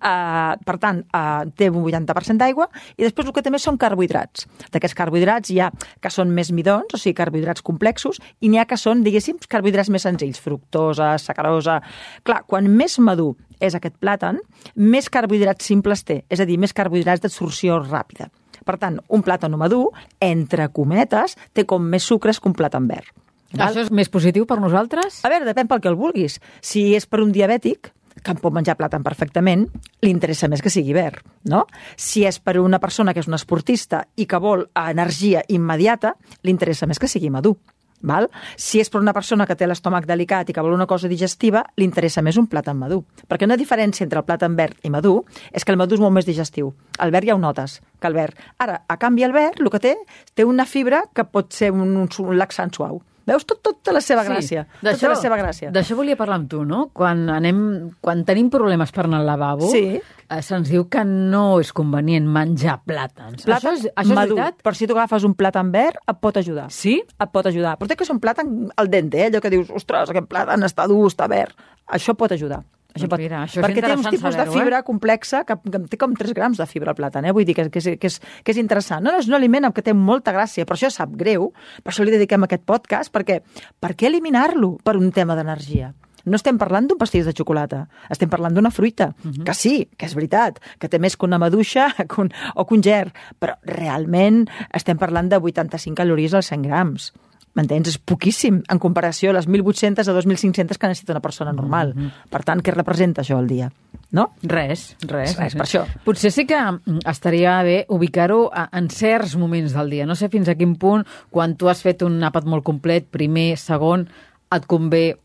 Uh, 0.01 0.55
per 0.65 0.79
tant, 0.81 1.03
uh, 1.13 1.45
té 1.59 1.69
un 1.69 1.83
80% 1.83 2.41
d'aigua 2.41 2.69
i 2.97 3.05
després 3.05 3.29
el 3.29 3.35
que 3.37 3.45
també 3.45 3.61
són 3.61 3.77
carbohidrats. 3.81 4.47
D'aquests 4.73 4.97
carbohidrats 4.97 5.53
hi 5.53 5.61
ha 5.61 5.69
que 6.01 6.13
són 6.13 6.33
més 6.33 6.53
midons, 6.57 6.95
o 6.97 7.01
sigui, 7.01 7.17
carbohidrats 7.19 7.65
complexos, 7.67 8.23
i 8.41 8.49
n'hi 8.49 8.63
ha 8.63 8.65
que 8.69 8.81
són, 8.81 9.05
diguéssim, 9.05 9.37
carbohidrats 9.49 9.93
més 9.93 10.09
senzills, 10.09 10.41
fructosa, 10.41 11.17
sacarosa... 11.21 11.83
Clar, 12.25 12.43
quan 12.49 12.67
més 12.73 12.97
madur 13.05 13.35
és 13.61 13.75
aquest 13.77 13.97
plàtan, 14.19 14.41
més 14.75 15.09
carbohidrats 15.09 15.65
simples 15.65 16.05
té, 16.05 16.25
és 16.29 16.41
a 16.41 16.47
dir, 16.47 16.59
més 16.59 16.75
carbohidrats 16.75 17.23
d'absorció 17.23 17.79
ràpida. 17.85 18.29
Per 18.65 18.76
tant, 18.79 18.99
un 19.09 19.23
plàtan 19.23 19.55
madur, 19.56 19.93
entre 20.20 20.69
cometes, 20.69 21.37
té 21.55 21.65
com 21.65 21.82
més 21.82 22.05
sucres 22.05 22.41
que 22.41 22.49
un 22.49 22.55
plàtan 22.55 22.88
verd. 22.88 23.15
Val? 23.55 23.70
Això 23.70 23.81
és 23.81 23.91
més 23.91 24.11
positiu 24.11 24.44
per 24.44 24.59
nosaltres? 24.61 25.23
A 25.25 25.31
veure, 25.31 25.47
depèn 25.47 25.69
pel 25.69 25.81
que 25.81 25.88
el 25.88 25.97
vulguis. 25.97 26.38
Si 26.61 26.94
és 26.94 27.06
per 27.06 27.23
un 27.23 27.32
diabètic, 27.32 27.93
que 28.19 28.35
en 28.35 28.41
pot 28.43 28.53
menjar 28.53 28.75
plàtan 28.76 29.05
perfectament, 29.06 29.65
li 30.03 30.11
interessa 30.11 30.50
més 30.50 30.61
que 30.61 30.73
sigui 30.75 30.93
verd, 30.93 31.23
no? 31.49 31.65
Si 31.97 32.26
és 32.26 32.41
per 32.43 32.59
una 32.59 32.81
persona 32.82 33.15
que 33.15 33.23
és 33.23 33.31
una 33.31 33.38
esportista 33.38 34.03
i 34.17 34.26
que 34.26 34.43
vol 34.43 34.67
energia 34.75 35.44
immediata, 35.49 36.17
li 36.43 36.53
interessa 36.53 36.91
més 36.91 36.99
que 36.99 37.09
sigui 37.09 37.31
madur. 37.31 37.55
Val? 38.00 38.29
Si 38.56 38.79
és 38.81 38.91
per 38.91 39.00
una 39.00 39.15
persona 39.15 39.47
que 39.47 39.56
té 39.59 39.67
l'estómac 39.67 40.06
delicat 40.06 40.49
i 40.49 40.55
que 40.55 40.62
vol 40.62 40.77
una 40.77 40.87
cosa 40.87 41.11
digestiva, 41.11 41.65
li 41.77 41.87
interessa 41.89 42.23
més 42.23 42.39
un 42.39 42.47
plàtan 42.47 42.79
madur. 42.79 43.03
Perquè 43.29 43.49
una 43.49 43.59
diferència 43.59 44.05
entre 44.06 44.23
el 44.23 44.27
plàtan 44.29 44.55
verd 44.59 44.79
i 44.87 44.91
madur 44.91 45.25
és 45.53 45.65
que 45.65 45.75
el 45.75 45.81
madur 45.81 45.99
és 45.99 46.05
molt 46.05 46.15
més 46.15 46.29
digestiu. 46.29 46.73
El 47.03 47.15
verd 47.15 47.27
ja 47.29 47.35
ho 47.35 47.43
notes, 47.43 47.81
que 47.99 48.11
el 48.11 48.15
verd. 48.15 48.39
Ara, 48.59 48.83
a 48.87 48.99
canvi, 48.99 49.27
el 49.27 49.35
verd, 49.35 49.61
el 49.61 49.71
que 49.75 49.83
té, 49.83 49.95
té 50.35 50.47
una 50.47 50.67
fibra 50.67 51.05
que 51.12 51.27
pot 51.27 51.53
ser 51.53 51.73
un, 51.75 51.97
un, 52.05 52.37
laxant 52.39 52.75
suau. 52.75 53.03
Veus 53.29 53.45
tot, 53.49 53.61
tota 53.65 53.93
la 53.95 54.01
seva 54.05 54.25
gràcia. 54.27 54.65
Sí, 54.65 54.85
tota 54.87 55.11
la 55.13 55.19
seva 55.21 55.39
gràcia. 55.41 55.73
D'això 55.75 55.97
volia 55.99 56.17
parlar 56.17 56.39
amb 56.41 56.49
tu, 56.53 56.63
no? 56.69 56.87
Quan, 56.97 57.27
anem, 57.35 57.59
quan 58.05 58.25
tenim 58.29 58.49
problemes 58.53 58.95
per 58.95 59.05
anar 59.07 59.21
al 59.23 59.29
lavabo, 59.29 59.69
sí. 59.73 59.99
eh, 59.99 60.41
se'ns 60.45 60.71
diu 60.73 60.87
que 60.93 61.05
no 61.05 61.45
és 61.63 61.75
convenient 61.77 62.29
menjar 62.39 62.79
plàtans. 62.89 63.45
Plàtan 63.45 63.75
això 63.75 63.75
és, 63.77 63.91
això 63.93 64.07
és 64.09 64.15
madur. 64.17 64.41
veritat? 64.41 64.65
Per 64.65 64.75
si 64.79 64.89
tu 64.89 64.97
agafes 64.97 65.29
un 65.29 65.37
plàtan 65.39 65.75
verd, 65.75 66.01
et 66.09 66.23
pot 66.25 66.41
ajudar. 66.41 66.71
Sí? 66.73 66.97
Et 67.05 67.35
pot 67.35 67.47
ajudar. 67.53 67.77
Però 67.79 67.91
té 67.91 67.99
que 67.99 68.09
ser 68.09 68.17
un 68.17 68.23
plàtan 68.25 68.57
al 68.77 68.91
dente, 68.93 69.21
eh? 69.21 69.29
allò 69.29 69.45
que 69.45 69.53
dius, 69.53 69.71
ostres, 69.75 70.15
aquest 70.15 70.31
plàtan 70.33 70.65
està 70.65 70.89
dur, 70.91 71.05
està 71.13 71.29
verd. 71.31 71.57
Això 71.89 72.17
pot 72.17 72.33
ajudar. 72.33 72.63
Això 72.94 73.05
doncs 73.05 73.12
pot... 73.12 73.20
Mira, 73.20 73.43
això 73.44 73.62
Perquè 73.62 73.82
té 73.85 73.93
uns 73.93 74.08
tipus 74.08 74.37
de 74.38 74.46
fibra 74.49 74.81
eh? 74.81 74.87
complexa 74.87 75.43
que, 75.49 75.58
que 75.61 75.81
té 75.93 76.00
com 76.00 76.14
3 76.17 76.35
grams 76.37 76.61
de 76.61 76.67
fibra 76.70 76.94
al 76.94 76.99
plàtan, 76.99 77.29
eh? 77.29 77.35
vull 77.37 77.44
dir 77.44 77.55
que, 77.58 77.69
que, 77.69 77.82
és, 77.82 78.00
que, 78.00 78.11
és, 78.11 78.19
que 78.43 78.55
és 78.55 78.61
interessant. 78.62 79.05
No, 79.05 79.12
no, 79.12 79.20
és 79.20 79.29
un 79.29 79.37
aliment 79.37 79.69
que 79.76 79.85
té 79.85 79.93
molta 79.93 80.32
gràcia, 80.32 80.64
per 80.64 80.79
això 80.79 80.90
sap 80.94 81.12
greu, 81.20 81.50
per 81.85 81.93
això 81.93 82.06
li 82.06 82.14
dediquem 82.14 82.49
aquest 82.49 82.64
podcast, 82.69 83.12
perquè 83.12 83.43
per 83.79 83.93
què 83.93 84.08
eliminar-lo 84.08 84.79
per 84.85 84.96
un 84.96 85.12
tema 85.12 85.37
d'energia? 85.37 85.93
No 86.29 86.37
estem 86.37 86.58
parlant 86.61 86.88
d'un 86.88 86.99
pastís 87.00 87.29
de 87.29 87.32
xocolata, 87.37 87.85
estem 88.12 88.29
parlant 88.32 88.56
d'una 88.56 88.73
fruita, 88.73 89.12
uh 89.12 89.31
-huh. 89.31 89.44
que 89.44 89.55
sí, 89.55 89.88
que 89.96 90.06
és 90.06 90.14
veritat, 90.14 90.58
que 90.79 90.88
té 90.88 90.99
més 90.99 91.17
que 91.17 91.26
una 91.26 91.38
maduixa 91.38 91.94
que 92.08 92.20
un, 92.20 92.31
o 92.55 92.67
que 92.67 92.75
un 92.75 92.82
ger, 92.82 93.12
però 93.38 93.56
realment 93.62 94.49
estem 94.73 94.99
parlant 94.99 95.29
de 95.29 95.37
85 95.37 95.94
calories 95.94 96.34
als 96.34 96.46
100 96.46 96.62
grams. 96.62 97.12
M'entens? 97.56 97.89
És 97.95 97.99
poquíssim 97.99 98.62
en 98.69 98.81
comparació 98.83 99.31
a 99.31 99.39
les 99.39 99.49
1.800 99.49 100.09
a 100.09 100.15
2.500 100.17 100.79
que 100.79 100.91
necessita 100.91 101.15
una 101.15 101.25
persona 101.25 101.53
normal. 101.53 101.95
Mm 101.95 102.00
-hmm. 102.00 102.31
Per 102.31 102.43
tant, 102.45 102.62
què 102.62 102.75
representa 102.75 103.23
això 103.23 103.39
al 103.39 103.47
dia? 103.47 103.71
No? 104.11 104.33
Res, 104.43 104.97
res. 105.00 105.37
Res, 105.37 105.55
per 105.55 105.67
això. 105.67 105.85
Potser 106.05 106.31
sí 106.31 106.47
que 106.47 106.59
mm, 106.59 107.00
estaria 107.06 107.62
bé 107.62 107.85
ubicar-ho 107.89 108.50
en 108.73 108.89
certs 108.89 109.37
moments 109.37 109.73
del 109.73 109.91
dia. 109.91 110.06
No 110.06 110.15
sé 110.15 110.29
fins 110.29 110.49
a 110.49 110.55
quin 110.55 110.77
punt, 110.77 111.05
quan 111.31 111.56
tu 111.56 111.69
has 111.69 111.83
fet 111.83 112.03
un 112.03 112.21
àpat 112.23 112.45
molt 112.45 112.65
complet, 112.65 113.06
primer, 113.11 113.56
segon, 113.56 114.09
et 114.51 114.67
convé 114.67 115.19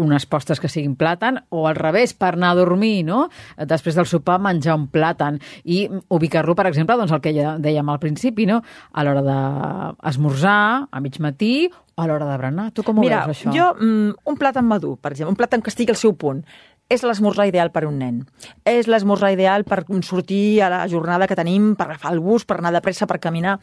unes 0.00 0.26
postres 0.30 0.60
que 0.60 0.70
siguin 0.72 0.96
plàtan, 0.98 1.42
o 1.52 1.66
al 1.68 1.76
revés, 1.78 2.14
per 2.16 2.32
anar 2.34 2.54
a 2.54 2.58
dormir, 2.60 3.04
no? 3.06 3.26
Després 3.56 3.98
del 3.98 4.08
sopar, 4.08 4.38
menjar 4.42 4.78
un 4.78 4.88
plàtan 4.92 5.38
i 5.64 5.84
ubicar-lo, 6.08 6.56
per 6.56 6.66
exemple, 6.70 6.96
doncs 6.96 7.12
el 7.16 7.22
que 7.24 7.34
ja 7.36 7.54
dèiem 7.60 7.92
al 7.92 8.00
principi, 8.02 8.48
no? 8.48 8.62
A 8.92 9.04
l'hora 9.04 9.22
d'esmorzar, 9.26 10.60
a 10.90 11.04
mig 11.04 11.20
matí, 11.20 11.68
o 12.00 12.02
a 12.02 12.06
l'hora 12.08 12.26
de 12.26 12.36
berenar. 12.38 12.70
Tu 12.72 12.82
com 12.86 12.98
ho 12.98 13.04
Mira, 13.04 13.24
veus, 13.26 13.36
això? 13.36 13.52
jo, 13.52 13.68
mm, 13.76 14.24
un 14.24 14.40
plàtan 14.40 14.64
madur, 14.64 14.96
per 14.96 15.12
exemple, 15.12 15.34
un 15.34 15.40
plàtan 15.40 15.62
que 15.62 15.70
estigui 15.72 15.92
al 15.92 16.00
seu 16.00 16.14
punt 16.16 16.42
és 16.90 17.04
l'esmorzar 17.06 17.46
ideal 17.48 17.70
per 17.70 17.84
un 17.86 18.00
nen. 18.02 18.20
És 18.66 18.90
l'esmorzar 18.90 19.30
ideal 19.32 19.64
per 19.64 19.84
sortir 20.02 20.60
a 20.66 20.68
la 20.72 20.82
jornada 20.90 21.28
que 21.30 21.38
tenim, 21.38 21.72
per 21.78 21.86
agafar 21.86 22.12
el 22.12 22.20
bus, 22.20 22.44
per 22.44 22.58
anar 22.58 22.74
de 22.74 22.82
pressa, 22.84 23.06
per 23.06 23.20
caminar. 23.22 23.58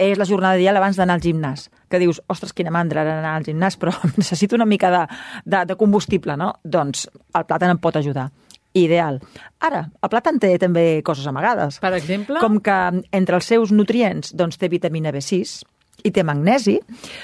És 0.00 0.18
la 0.18 0.26
jornada 0.26 0.56
ideal 0.58 0.80
abans 0.80 0.96
d'anar 0.96 1.18
al 1.18 1.24
gimnàs. 1.24 1.68
Que 1.90 2.00
dius, 2.00 2.22
ostres, 2.26 2.54
quina 2.56 2.72
mandra 2.72 3.04
anar 3.04 3.36
al 3.36 3.44
gimnàs, 3.44 3.76
però 3.76 3.92
necessito 4.16 4.56
una 4.56 4.66
mica 4.66 4.90
de, 4.90 5.06
de, 5.44 5.64
de 5.68 5.76
combustible, 5.76 6.38
no? 6.40 6.54
Doncs 6.64 7.06
el 7.36 7.44
plàtan 7.44 7.76
em 7.76 7.82
pot 7.82 8.00
ajudar 8.00 8.30
ideal. 8.72 9.18
Ara, 9.66 9.82
el 9.98 10.10
plàtan 10.12 10.38
té 10.38 10.54
també 10.62 11.02
coses 11.04 11.26
amagades. 11.26 11.80
Per 11.82 11.92
exemple? 11.98 12.38
Com 12.40 12.60
que 12.64 12.78
entre 13.10 13.36
els 13.36 13.48
seus 13.50 13.74
nutrients 13.74 14.32
doncs, 14.38 14.60
té 14.60 14.70
vitamina 14.70 15.12
B6, 15.12 15.58
i 16.04 16.12
té 16.14 16.24
magnesi, 16.26 16.78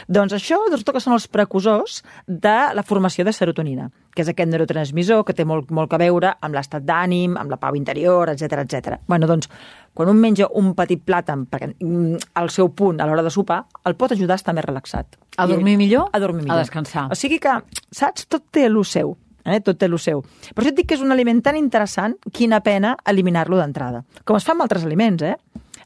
doncs 0.09 0.37
això 0.37 0.59
doncs, 0.71 0.85
que 0.87 1.03
són 1.03 1.17
els 1.17 1.27
precursors 1.33 2.03
de 2.27 2.57
la 2.77 2.85
formació 2.87 3.25
de 3.27 3.35
serotonina, 3.37 3.89
que 4.15 4.25
és 4.25 4.31
aquest 4.33 4.51
neurotransmissor 4.51 5.25
que 5.27 5.35
té 5.37 5.45
molt, 5.49 5.71
molt 5.75 5.93
a 5.93 6.01
veure 6.01 6.35
amb 6.41 6.57
l'estat 6.57 6.87
d'ànim, 6.87 7.37
amb 7.41 7.53
la 7.53 7.61
pau 7.61 7.77
interior, 7.79 8.33
etc 8.33 8.63
etc. 8.65 9.01
Bueno, 9.09 9.29
doncs, 9.31 9.51
quan 9.97 10.11
un 10.13 10.21
menja 10.21 10.49
un 10.61 10.75
petit 10.77 11.03
plàtan 11.05 11.47
perquè, 11.51 11.73
mm, 11.81 12.33
al 12.35 12.51
seu 12.51 12.73
punt 12.75 13.01
a 13.01 13.07
l'hora 13.07 13.23
de 13.23 13.31
sopar, 13.31 13.65
el 13.85 13.97
pot 13.97 14.13
ajudar 14.13 14.35
a 14.35 14.43
estar 14.43 14.55
més 14.55 14.65
relaxat. 14.65 15.17
A 15.37 15.47
dormir 15.47 15.77
millor? 15.77 16.11
A 16.13 16.19
dormir 16.19 16.45
millor. 16.45 16.59
A 16.59 16.65
descansar. 16.65 17.09
O 17.11 17.15
sigui 17.15 17.39
que, 17.39 17.61
saps, 17.91 18.27
tot 18.27 18.51
té 18.51 18.67
el 18.67 18.85
seu 18.85 19.17
eh? 19.47 19.61
tot 19.61 19.79
té 19.79 19.87
el 19.87 19.99
seu. 20.03 20.23
Per 20.55 20.63
això 20.63 20.73
et 20.73 20.81
dic 20.81 20.91
que 20.91 20.99
és 20.99 21.05
un 21.05 21.15
aliment 21.15 21.41
tan 21.45 21.57
interessant, 21.59 22.17
quina 22.33 22.61
pena 22.67 22.97
eliminar-lo 23.07 23.61
d'entrada. 23.61 24.03
Com 24.25 24.39
es 24.39 24.47
fa 24.47 24.57
amb 24.57 24.67
altres 24.67 24.85
aliments, 24.85 25.23
eh? 25.23 25.37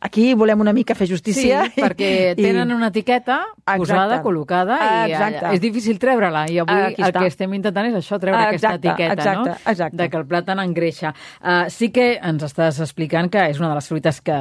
Aquí 0.00 0.32
volem 0.34 0.60
una 0.64 0.72
mica 0.72 0.94
fer 0.96 1.06
justícia. 1.10 1.66
Sí, 1.68 1.82
perquè 1.82 2.10
i... 2.32 2.40
tenen 2.40 2.72
una 2.72 2.88
etiqueta 2.88 3.42
Exacte. 3.52 3.78
posada, 3.82 4.20
col·locada, 4.24 4.78
i 5.06 5.12
Exacte. 5.12 5.50
és 5.54 5.60
difícil 5.60 5.98
treure-la. 6.00 6.46
I 6.48 6.60
avui 6.62 6.80
Aquí 6.90 7.04
el 7.04 7.12
que 7.12 7.26
estem 7.28 7.52
intentant 7.58 7.90
és 7.90 7.98
això, 7.98 8.16
treure 8.22 8.38
Exacte. 8.38 8.56
aquesta 8.56 8.72
etiqueta, 8.78 9.18
Exacte. 9.18 9.50
no? 9.50 9.72
Exacte. 9.74 9.98
De 10.00 10.08
que 10.08 10.16
el 10.16 10.26
plàtan 10.30 10.62
engreixa. 10.64 11.12
Uh, 11.40 11.68
sí 11.68 11.90
que 11.92 12.14
ens 12.16 12.46
estàs 12.48 12.80
explicant 12.80 13.28
que 13.30 13.44
és 13.50 13.60
una 13.60 13.68
de 13.68 13.76
les 13.76 13.90
fruites 13.92 14.22
que 14.24 14.38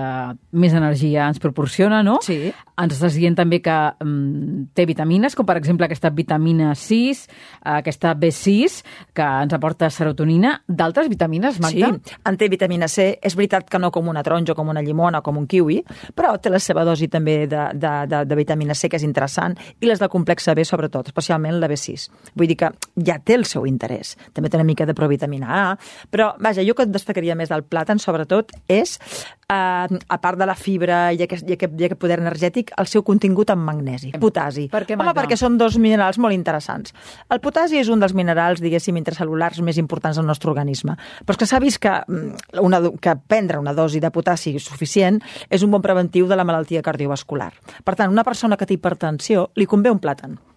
més 0.52 0.74
energia 0.74 1.28
ens 1.28 1.44
proporciona, 1.44 2.02
no? 2.08 2.20
Sí. 2.24 2.54
Ens 2.80 2.96
estàs 2.96 3.18
dient 3.20 3.36
també 3.36 3.60
que 3.60 3.76
um, 4.00 4.70
té 4.74 4.86
vitamines, 4.88 5.36
com 5.36 5.46
per 5.46 5.58
exemple 5.60 5.90
aquesta 5.90 6.14
vitamina 6.16 6.72
6, 6.72 7.26
aquesta 7.76 8.16
B6, 8.16 8.80
que 9.14 9.28
ens 9.44 9.58
aporta 9.58 9.90
serotonina. 9.92 10.62
D'altres 10.68 11.12
vitamines, 11.12 11.60
Magda? 11.60 11.92
Sí, 11.92 12.16
en 12.24 12.40
té 12.40 12.48
vitamina 12.48 12.88
C. 12.88 13.12
És 13.22 13.36
veritat 13.36 13.68
que 13.68 13.80
no 13.84 13.92
com 13.92 14.08
una 14.08 14.24
taronja, 14.24 14.56
com 14.56 14.72
una 14.72 14.84
llimona, 14.86 15.20
com 15.22 15.36
un 15.36 15.49
kiwi, 15.50 15.80
però 16.16 16.36
té 16.42 16.52
la 16.54 16.62
seva 16.64 16.86
dosi 16.88 17.10
també 17.12 17.42
de, 17.50 17.66
de, 17.74 17.94
de, 18.10 18.24
de 18.30 18.38
vitamina 18.40 18.78
C, 18.78 18.90
que 18.90 19.00
és 19.00 19.08
interessant, 19.08 19.58
i 19.80 19.90
les 19.90 20.02
de 20.02 20.10
complexa 20.12 20.56
B, 20.58 20.66
sobretot, 20.68 21.12
especialment 21.12 21.60
la 21.60 21.70
B6. 21.72 22.08
Vull 22.38 22.52
dir 22.52 22.60
que 22.60 22.72
ja 23.06 23.20
té 23.20 23.38
el 23.40 23.48
seu 23.50 23.68
interès. 23.70 24.16
També 24.34 24.52
té 24.52 24.60
una 24.60 24.68
mica 24.68 24.88
de 24.90 24.96
provitamina 24.98 25.50
A, 25.60 25.66
però, 26.12 26.34
vaja, 26.40 26.66
jo 26.66 26.78
que 26.78 26.88
destacaria 26.90 27.38
més 27.40 27.52
del 27.52 27.66
plàtan, 27.68 28.02
sobretot, 28.02 28.54
és 28.70 28.98
eh, 29.50 30.00
a 30.08 30.18
part 30.22 30.40
de 30.40 30.46
la 30.46 30.56
fibra 30.56 31.00
i 31.14 31.24
aquest, 31.26 31.48
i, 31.50 31.56
aquest, 31.58 31.76
i 31.80 31.88
aquest 31.88 32.02
poder 32.02 32.20
energètic, 32.22 32.72
el 32.80 32.90
seu 32.92 33.04
contingut 33.06 33.52
en 33.54 33.62
magnesi, 33.64 34.12
potasi. 34.22 34.68
Per 34.72 34.84
què, 34.88 34.98
Home, 35.00 35.16
perquè 35.18 35.38
són 35.40 35.58
dos 35.60 35.78
minerals 35.82 36.20
molt 36.22 36.38
interessants. 36.38 36.94
El 37.30 37.42
potasi 37.44 37.80
és 37.82 37.90
un 37.90 38.02
dels 38.02 38.16
minerals, 38.18 38.62
diguéssim, 38.64 38.98
intracel·lulars 39.02 39.62
més 39.66 39.80
importants 39.82 40.20
del 40.20 40.28
nostre 40.30 40.52
organisme. 40.52 40.98
Però 41.26 41.36
és 41.36 41.42
que 41.42 41.50
s'ha 41.50 41.62
vist 41.64 41.82
que, 41.82 41.96
mm, 42.08 42.60
una, 42.66 42.82
que 43.02 43.16
prendre 43.28 43.60
una 43.60 43.74
dosi 43.74 44.00
de 44.00 44.12
potasi 44.12 44.58
suficient 44.60 45.22
és 45.50 45.64
un 45.64 45.72
bon 45.72 45.82
preventiu 45.82 46.28
de 46.28 46.36
la 46.36 46.46
malaltia 46.46 46.82
cardiovascular. 46.82 47.54
Per 47.84 47.96
tant, 47.96 48.12
una 48.12 48.24
persona 48.24 48.58
que 48.58 48.66
té 48.66 48.76
hipertensió 48.76 49.50
li 49.56 49.66
convé 49.66 49.92
un 49.92 50.00
plàtan. 50.00 50.49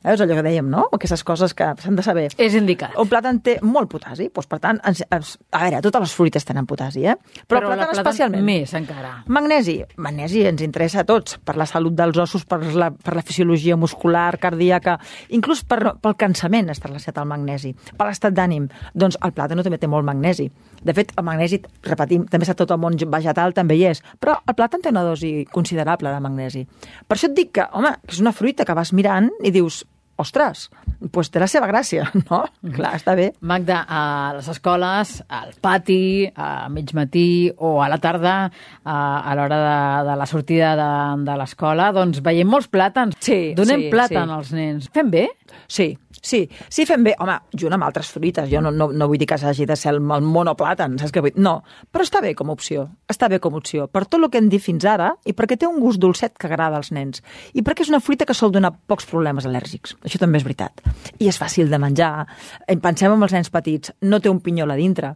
Eh, 0.00 0.14
és 0.14 0.20
allò 0.24 0.32
que 0.38 0.44
dèiem, 0.46 0.68
no? 0.72 0.86
Aquestes 0.96 1.20
coses 1.28 1.52
que 1.52 1.66
s'han 1.82 1.96
de 1.98 2.02
saber. 2.04 2.30
És 2.40 2.54
indicat. 2.56 2.94
Un 3.00 3.08
plàtan 3.08 3.42
té 3.44 3.58
molt 3.60 3.90
potasi, 3.92 4.30
doncs, 4.32 4.48
per 4.48 4.58
tant, 4.62 4.78
ens, 4.88 5.02
ens, 5.12 5.34
a 5.52 5.60
veure, 5.66 5.82
totes 5.84 6.06
les 6.06 6.14
fruites 6.16 6.48
tenen 6.48 6.64
potasi, 6.68 7.04
eh? 7.04 7.18
Però, 7.44 7.60
la 7.60 7.74
el 7.74 7.82
plàtan 7.82 8.00
especialment. 8.00 8.46
Més, 8.46 8.72
encara. 8.78 9.12
Magnesi. 9.28 9.76
Magnesi 10.00 10.46
ens 10.48 10.64
interessa 10.64 11.02
a 11.02 11.06
tots, 11.08 11.36
per 11.44 11.58
la 11.60 11.68
salut 11.68 11.98
dels 11.98 12.16
ossos, 12.16 12.46
per 12.48 12.62
la, 12.72 12.88
per 12.90 13.14
la 13.18 13.24
fisiologia 13.26 13.76
muscular, 13.76 14.38
cardíaca, 14.40 14.96
inclús 15.36 15.66
per, 15.68 15.96
pel 16.00 16.16
cansament 16.16 16.72
està 16.72 16.88
relacionat 16.88 17.20
al 17.20 17.28
magnesi, 17.28 17.74
per 17.92 18.08
l'estat 18.08 18.32
d'ànim. 18.32 18.70
Doncs 18.96 19.20
el 19.20 19.36
plàtan 19.36 19.60
també 19.60 19.82
té 19.82 19.90
molt 19.90 20.08
magnesi. 20.08 20.48
De 20.80 20.96
fet, 20.96 21.12
el 21.20 21.28
magnesi, 21.28 21.60
repetim, 21.84 22.24
també 22.24 22.48
està 22.48 22.56
tot 22.56 22.72
el 22.72 22.80
món 22.80 22.96
vegetal, 23.12 23.52
també 23.52 23.76
hi 23.76 23.84
és, 23.90 24.00
però 24.16 24.38
el 24.48 24.56
plàtan 24.56 24.80
té 24.80 24.88
una 24.94 25.04
dosi 25.04 25.44
considerable 25.52 26.08
de 26.08 26.24
magnesi. 26.24 26.64
Per 27.04 27.18
això 27.18 27.28
et 27.28 27.36
dic 27.36 27.52
que, 27.58 27.68
home, 27.76 27.92
que 28.06 28.16
és 28.16 28.24
una 28.24 28.32
fruita 28.32 28.64
que 28.64 28.76
vas 28.76 28.94
mirant 28.96 29.28
i 29.44 29.52
dius, 29.52 29.82
ostres, 30.20 30.68
doncs 31.00 31.30
té 31.32 31.42
la 31.42 31.48
seva 31.50 31.68
gràcia, 31.70 32.06
no? 32.30 32.42
Clar, 32.76 32.92
està 32.98 33.16
bé. 33.18 33.30
Magda, 33.40 33.82
a 33.88 34.02
les 34.36 34.50
escoles, 34.52 35.16
al 35.28 35.54
pati, 35.62 36.28
a 36.34 36.68
mig 36.72 36.92
matí 36.96 37.50
o 37.56 37.78
a 37.82 37.88
la 37.92 38.00
tarda, 38.02 38.36
a, 38.84 38.96
a 38.96 39.36
l'hora 39.38 39.60
de, 39.64 39.80
de 40.10 40.18
la 40.20 40.28
sortida 40.30 40.74
de, 40.78 40.90
de 41.26 41.38
l'escola, 41.40 41.90
doncs 41.96 42.22
veiem 42.24 42.48
molts 42.50 42.70
plàtans. 42.72 43.18
Sí, 43.24 43.40
Donem 43.58 43.88
sí, 43.88 43.90
plàtan 43.94 44.28
sí. 44.28 44.38
als 44.38 44.54
nens. 44.56 44.90
Fem 44.94 45.10
bé? 45.12 45.26
Sí, 45.70 45.92
sí, 46.20 46.48
sí 46.68 46.86
fem 46.86 47.04
bé. 47.04 47.14
Home, 47.18 47.36
junt 47.56 47.74
amb 47.76 47.86
altres 47.86 48.10
fruites. 48.12 48.48
Jo 48.50 48.60
no, 48.64 48.70
no, 48.70 48.90
no 48.92 49.08
vull 49.10 49.20
dir 49.20 49.28
que 49.30 49.38
s'hagi 49.40 49.66
de 49.68 49.76
ser 49.76 49.94
el, 49.94 50.00
el 50.00 50.26
monoplàtan, 50.26 50.98
saps 51.00 51.14
què 51.14 51.22
vull 51.24 51.34
dir? 51.34 51.42
No, 51.42 51.60
però 51.90 52.06
està 52.06 52.22
bé 52.24 52.34
com 52.38 52.50
a 52.50 52.56
opció. 52.56 52.86
Està 53.10 53.28
bé 53.32 53.40
com 53.42 53.56
a 53.56 53.60
opció. 53.62 53.88
Per 53.88 54.04
tot 54.06 54.20
el 54.20 54.28
que 54.30 54.40
hem 54.42 54.50
dit 54.52 54.62
fins 54.62 54.86
ara 54.88 55.12
i 55.24 55.34
perquè 55.36 55.58
té 55.60 55.68
un 55.68 55.80
gust 55.82 56.00
dolcet 56.02 56.36
que 56.38 56.50
agrada 56.50 56.80
als 56.80 56.92
nens. 56.92 57.24
I 57.54 57.64
perquè 57.66 57.86
és 57.86 57.92
una 57.92 58.02
fruita 58.04 58.28
que 58.28 58.36
sol 58.36 58.52
donar 58.54 58.72
pocs 58.86 59.08
problemes 59.10 59.48
al·lèrgics. 59.48 59.96
Això 60.04 60.20
també 60.22 60.40
és 60.40 60.46
veritat. 60.46 60.84
I 61.18 61.28
és 61.30 61.40
fàcil 61.40 61.70
de 61.70 61.80
menjar. 61.82 62.26
Eh, 62.66 62.78
Pensem 62.80 63.12
en 63.12 63.22
els 63.22 63.34
nens 63.36 63.50
petits. 63.50 63.92
No 64.02 64.20
té 64.20 64.30
un 64.30 64.40
pinyol 64.40 64.70
a 64.70 64.78
dintre. 64.78 65.14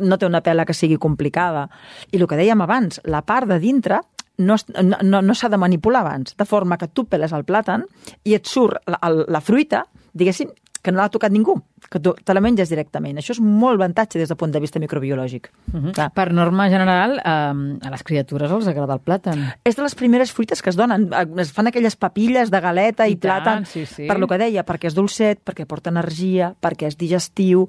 No 0.00 0.16
té 0.16 0.26
una 0.26 0.40
pela 0.40 0.64
que 0.64 0.74
sigui 0.74 0.96
complicada. 0.96 1.66
I 2.12 2.20
el 2.20 2.28
que 2.30 2.38
dèiem 2.38 2.62
abans, 2.64 3.00
la 3.04 3.24
part 3.26 3.50
de 3.50 3.58
dintre 3.60 4.00
no, 4.38 4.56
no, 4.82 5.20
no, 5.22 5.34
s'ha 5.34 5.48
de 5.48 5.58
manipular 5.60 6.00
abans, 6.02 6.34
de 6.36 6.44
forma 6.44 6.78
que 6.78 6.88
tu 6.88 7.04
peles 7.06 7.32
el 7.32 7.44
plàtan 7.46 7.84
i 8.24 8.34
et 8.34 8.48
surt 8.50 8.80
la, 8.90 8.98
la 9.28 9.40
fruita, 9.44 9.84
diguéssim, 10.14 10.50
que 10.84 10.92
no 10.92 11.00
l'ha 11.00 11.08
tocat 11.08 11.32
ningú, 11.32 11.54
que 11.88 11.98
tu 11.98 12.12
te 12.12 12.34
la 12.36 12.42
menges 12.44 12.68
directament. 12.68 13.16
Això 13.16 13.32
és 13.32 13.40
molt 13.40 13.80
avantatge 13.80 14.20
des 14.20 14.28
del 14.28 14.36
punt 14.36 14.52
de 14.52 14.60
vista 14.60 14.78
microbiològic. 14.82 15.48
Uh 15.72 15.80
-huh. 15.80 15.92
Clar. 15.96 16.10
Per 16.12 16.32
norma 16.32 16.68
general, 16.68 17.16
eh, 17.18 17.86
a 17.86 17.90
les 17.90 18.02
criatures 18.02 18.50
els 18.50 18.66
agrada 18.68 18.92
el 18.92 19.00
plàtan. 19.00 19.54
És 19.64 19.76
de 19.76 19.82
les 19.82 19.94
primeres 19.94 20.30
fruites 20.32 20.60
que 20.60 20.70
es 20.70 20.76
donen. 20.76 21.10
Es 21.38 21.52
fan 21.52 21.66
aquelles 21.66 21.96
papilles 21.96 22.50
de 22.50 22.60
galeta 22.60 23.08
i, 23.08 23.12
I 23.12 23.16
tant, 23.16 23.44
plàtan. 23.44 23.64
sí, 23.64 23.86
sí. 23.86 24.06
Per 24.06 24.18
lo 24.18 24.26
que 24.26 24.38
deia, 24.38 24.64
perquè 24.64 24.86
és 24.86 24.94
dolcet, 24.94 25.40
perquè 25.42 25.64
porta 25.64 25.90
energia, 25.90 26.54
perquè 26.60 26.86
és 26.86 26.98
digestiu, 26.98 27.68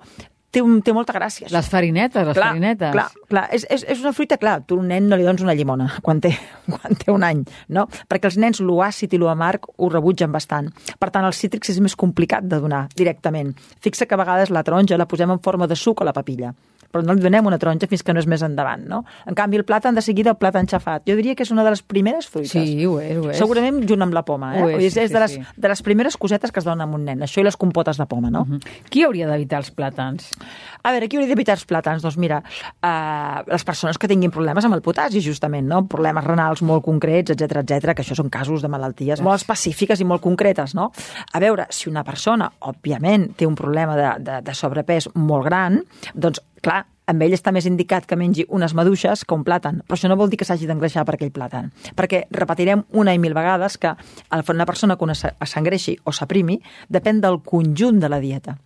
té, 0.56 0.64
un, 0.64 0.80
té 0.86 0.94
molta 0.96 1.16
gràcia. 1.16 1.48
això. 1.48 1.56
Les 1.56 1.70
farinetes, 1.72 2.28
les 2.30 2.38
clar, 2.38 2.52
farinetes. 2.54 2.94
Clar, 2.96 3.08
clar. 3.32 3.46
És, 3.56 3.68
és, 3.70 3.86
és 3.96 4.04
una 4.04 4.14
fruita, 4.16 4.40
clar, 4.42 4.58
tu 4.68 4.80
un 4.80 4.88
nen 4.92 5.10
no 5.12 5.20
li 5.20 5.28
dones 5.28 5.44
una 5.46 5.56
llimona 5.58 5.90
quan 6.06 6.22
té, 6.24 6.32
quan 6.70 7.00
té 7.02 7.12
un 7.14 7.26
any, 7.28 7.44
no? 7.76 7.88
Perquè 8.12 8.32
els 8.32 8.40
nens 8.42 8.62
l'oàcid 8.64 9.16
i 9.16 9.22
l'amarg 9.22 9.68
ho 9.76 9.92
rebutgen 9.92 10.32
bastant. 10.36 10.72
Per 11.00 11.12
tant, 11.12 11.28
el 11.28 11.36
cítrics 11.36 11.74
és 11.76 11.82
més 11.84 11.98
complicat 12.00 12.48
de 12.48 12.62
donar 12.64 12.86
directament. 12.96 13.54
Fixa 13.84 14.08
que 14.08 14.16
a 14.16 14.22
vegades 14.22 14.54
la 14.54 14.64
taronja 14.64 15.00
la 15.00 15.10
posem 15.10 15.36
en 15.36 15.44
forma 15.44 15.68
de 15.68 15.78
suc 15.80 16.02
a 16.02 16.08
la 16.08 16.16
papilla 16.16 16.54
però 16.96 17.04
no 17.04 17.16
li 17.18 17.20
donem 17.20 17.50
una 17.50 17.60
taronja 17.60 17.90
fins 17.92 18.06
que 18.08 18.14
no 18.16 18.22
és 18.24 18.28
més 18.32 18.44
endavant, 18.46 18.86
no? 18.88 19.02
En 19.28 19.36
canvi, 19.36 19.60
el 19.60 19.66
plàtan 19.68 19.98
de 19.98 20.04
seguida, 20.06 20.32
el 20.32 20.40
plàtan 20.40 20.70
xafat. 20.72 21.04
Jo 21.10 21.18
diria 21.20 21.36
que 21.36 21.44
és 21.44 21.52
una 21.52 21.66
de 21.68 21.74
les 21.74 21.82
primeres 21.84 22.30
fruites. 22.32 22.54
Sí, 22.56 22.86
ho 22.88 22.96
és, 23.04 23.18
ho 23.20 23.28
és. 23.34 23.40
Segurament 23.42 23.82
junt 23.90 24.06
amb 24.06 24.16
la 24.16 24.24
poma, 24.24 24.54
eh? 24.56 24.64
Ho 24.64 24.70
és, 24.72 24.96
és 24.96 24.96
sí, 24.96 25.14
de, 25.14 25.24
les, 25.26 25.36
sí. 25.36 25.44
de 25.60 25.72
les 25.74 25.84
primeres 25.84 26.16
cosetes 26.16 26.56
que 26.56 26.64
es 26.64 26.68
donen 26.68 26.88
a 26.88 26.96
un 26.96 27.04
nen. 27.04 27.26
Això 27.28 27.44
i 27.44 27.48
les 27.48 27.60
compotes 27.60 28.00
de 28.00 28.08
poma, 28.08 28.32
no? 28.32 28.46
Mhm. 28.48 28.80
Qui 28.88 29.04
hauria 29.04 29.28
d'evitar 29.28 29.60
els 29.60 29.74
plàtans? 29.76 30.32
A 30.86 30.94
veure, 30.94 31.10
qui 31.10 31.18
hauria 31.18 31.32
d'evitar 31.32 31.56
els 31.58 31.66
plàtans? 31.66 32.04
Doncs 32.06 32.20
mira, 32.22 32.38
eh, 32.86 33.44
les 33.50 33.66
persones 33.66 33.98
que 33.98 34.10
tinguin 34.12 34.34
problemes 34.34 34.68
amb 34.68 34.78
el 34.78 34.84
potasi, 34.86 35.22
justament, 35.26 35.66
no? 35.66 35.82
Problemes 35.90 36.28
renals 36.28 36.62
molt 36.62 36.86
concrets, 36.86 37.34
etc 37.34 37.64
etc, 37.64 37.96
que 37.96 38.06
això 38.06 38.18
són 38.18 38.30
casos 38.30 38.62
de 38.62 38.70
malalties 38.70 39.24
molt 39.26 39.42
específiques 39.42 40.02
i 40.02 40.06
molt 40.06 40.22
concretes, 40.22 40.76
no? 40.78 40.92
A 41.34 41.42
veure, 41.42 41.66
si 41.74 41.90
una 41.90 42.04
persona, 42.06 42.52
òbviament, 42.70 43.32
té 43.40 43.48
un 43.50 43.56
problema 43.58 43.96
de, 43.98 44.12
de, 44.28 44.42
de 44.46 44.54
sobrepès 44.54 45.10
molt 45.16 45.50
gran, 45.50 45.82
doncs, 46.14 46.44
clar, 46.62 46.84
amb 47.10 47.26
ell 47.26 47.34
està 47.38 47.54
més 47.54 47.66
indicat 47.70 48.06
que 48.10 48.18
mengi 48.18 48.46
unes 48.50 48.74
maduixes 48.78 49.26
que 49.26 49.38
un 49.38 49.44
plàtan, 49.46 49.82
però 49.86 49.98
això 49.98 50.10
no 50.10 50.18
vol 50.20 50.30
dir 50.30 50.40
que 50.42 50.46
s'hagi 50.48 50.70
d'engreixar 50.70 51.06
per 51.06 51.18
aquell 51.18 51.34
plàtan, 51.34 51.72
perquè 51.98 52.26
repetirem 52.34 52.86
una 52.94 53.14
i 53.14 53.22
mil 53.22 53.34
vegades 53.38 53.78
que 53.82 53.94
una 54.54 54.70
persona 54.70 54.98
que 54.98 55.18
s'engreixi 55.18 55.98
o 56.04 56.14
s'aprimi 56.14 56.62
depèn 56.90 57.22
del 57.22 57.42
conjunt 57.46 58.02
de 58.02 58.10
la 58.10 58.22
dieta 58.22 58.58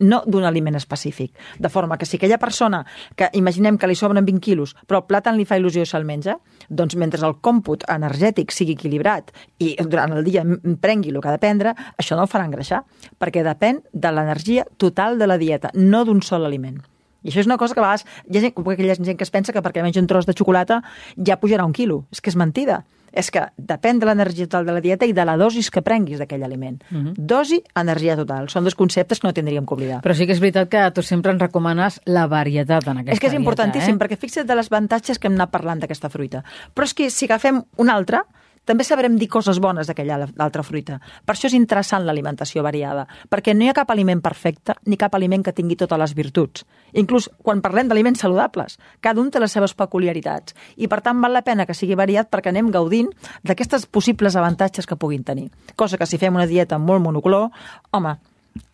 no 0.00 0.22
d'un 0.26 0.44
aliment 0.44 0.76
específic. 0.76 1.32
De 1.58 1.68
forma 1.68 1.98
que 1.98 2.06
si 2.06 2.16
aquella 2.16 2.38
persona, 2.38 2.84
que 3.16 3.30
imaginem 3.32 3.78
que 3.78 3.86
li 3.86 3.94
sobren 3.94 4.24
20 4.24 4.40
quilos, 4.40 4.74
però 4.86 5.02
el 5.02 5.08
plàtan 5.08 5.38
li 5.38 5.46
fa 5.46 5.58
il·lusió 5.60 5.84
i 5.84 5.88
se'l 5.88 6.08
menja, 6.08 6.38
doncs 6.68 6.96
mentre 6.96 7.22
el 7.26 7.38
còmput 7.40 7.86
energètic 7.88 8.52
sigui 8.54 8.76
equilibrat 8.78 9.30
i 9.58 9.74
durant 9.80 10.16
el 10.16 10.24
dia 10.24 10.44
prengui 10.80 11.12
el 11.14 11.20
que 11.20 11.28
ha 11.28 11.36
de 11.36 11.42
prendre, 11.42 11.74
això 11.96 12.16
no 12.16 12.26
el 12.26 12.32
farà 12.32 12.48
engreixar, 12.48 12.84
perquè 13.20 13.44
depèn 13.46 13.84
de 13.92 14.12
l'energia 14.12 14.66
total 14.76 15.18
de 15.18 15.28
la 15.28 15.38
dieta, 15.38 15.70
no 15.74 16.04
d'un 16.04 16.22
sol 16.22 16.46
aliment. 16.48 16.80
I 17.22 17.28
això 17.28 17.42
és 17.42 17.48
una 17.48 17.58
cosa 17.60 17.74
que 17.74 17.82
a 17.82 17.84
vegades 17.84 18.06
hi 18.30 18.38
ha 18.38 18.40
gent, 18.46 18.54
aquella 18.56 18.96
gent 18.96 19.18
que 19.18 19.26
es 19.26 19.32
pensa 19.32 19.52
que 19.52 19.60
perquè 19.60 19.82
menja 19.84 20.00
un 20.00 20.08
tros 20.08 20.26
de 20.26 20.32
xocolata 20.32 20.80
ja 21.16 21.36
pujarà 21.40 21.66
un 21.68 21.74
quilo. 21.76 22.06
És 22.10 22.20
que 22.20 22.32
és 22.32 22.36
mentida. 22.36 22.84
És 23.12 23.30
que 23.34 23.42
depèn 23.56 24.00
de 24.00 24.08
l'energia 24.08 24.46
total 24.46 24.68
de 24.68 24.74
la 24.76 24.82
dieta 24.84 25.06
i 25.08 25.14
de 25.16 25.24
la 25.26 25.36
dosis 25.40 25.70
que 25.70 25.82
prenguis 25.82 26.20
d'aquell 26.20 26.44
aliment. 26.46 26.78
Dosi, 27.16 27.60
energia 27.78 28.16
total. 28.18 28.48
Són 28.52 28.66
dos 28.66 28.76
conceptes 28.78 29.20
que 29.20 29.28
no 29.28 29.34
tindríem 29.36 29.66
que 29.66 29.76
oblidar. 29.76 30.00
Però 30.04 30.14
sí 30.16 30.28
que 30.28 30.36
és 30.36 30.42
veritat 30.42 30.70
que 30.70 30.84
tu 30.94 31.02
sempre 31.06 31.34
ens 31.34 31.42
recomanes 31.42 32.00
la 32.06 32.26
varietat 32.30 32.86
en 32.88 33.02
aquesta 33.02 33.16
És 33.16 33.22
que 33.22 33.30
és 33.30 33.38
importantíssim, 33.38 33.96
dieta, 33.96 33.98
eh? 33.98 34.02
perquè 34.04 34.20
fixa't 34.20 34.48
de 34.48 34.58
les 34.58 34.70
avantatges 34.70 35.18
que 35.18 35.30
hem 35.30 35.38
anat 35.38 35.52
parlant 35.54 35.82
d'aquesta 35.82 36.10
fruita. 36.12 36.44
Però 36.74 36.86
és 36.86 36.94
que 36.94 37.10
si 37.10 37.26
agafem 37.26 37.62
una 37.78 37.96
altra, 37.98 38.24
també 38.70 38.84
sabrem 38.86 39.16
dir 39.18 39.26
coses 39.26 39.58
bones 39.58 39.88
d'aquella 39.90 40.20
altra 40.38 40.62
fruita. 40.62 41.00
Per 41.26 41.34
això 41.34 41.48
és 41.48 41.56
interessant 41.58 42.04
l'alimentació 42.06 42.62
variada, 42.62 43.02
perquè 43.26 43.50
no 43.56 43.66
hi 43.66 43.72
ha 43.72 43.74
cap 43.74 43.90
aliment 43.90 44.22
perfecte 44.22 44.76
ni 44.86 44.98
cap 45.00 45.16
aliment 45.18 45.42
que 45.42 45.54
tingui 45.56 45.74
totes 45.80 45.98
les 45.98 46.14
virtuts. 46.14 46.62
Inclús 46.94 47.26
quan 47.42 47.64
parlem 47.64 47.90
d'aliments 47.90 48.22
saludables, 48.22 48.78
cada 49.02 49.18
un 49.18 49.32
té 49.34 49.42
les 49.42 49.50
seves 49.50 49.74
peculiaritats 49.74 50.54
i 50.76 50.86
per 50.86 51.00
tant 51.02 51.18
val 51.18 51.34
la 51.34 51.42
pena 51.42 51.66
que 51.66 51.74
sigui 51.74 51.98
variat 51.98 52.30
perquè 52.30 52.54
anem 52.54 52.70
gaudint 52.70 53.10
d'aquestes 53.42 53.88
possibles 53.90 54.38
avantatges 54.38 54.86
que 54.86 54.98
puguin 54.98 55.26
tenir. 55.26 55.48
Cosa 55.74 55.98
que 55.98 56.06
si 56.06 56.22
fem 56.22 56.38
una 56.38 56.46
dieta 56.46 56.78
molt 56.78 57.02
monocolor, 57.02 57.50
home, 57.90 58.14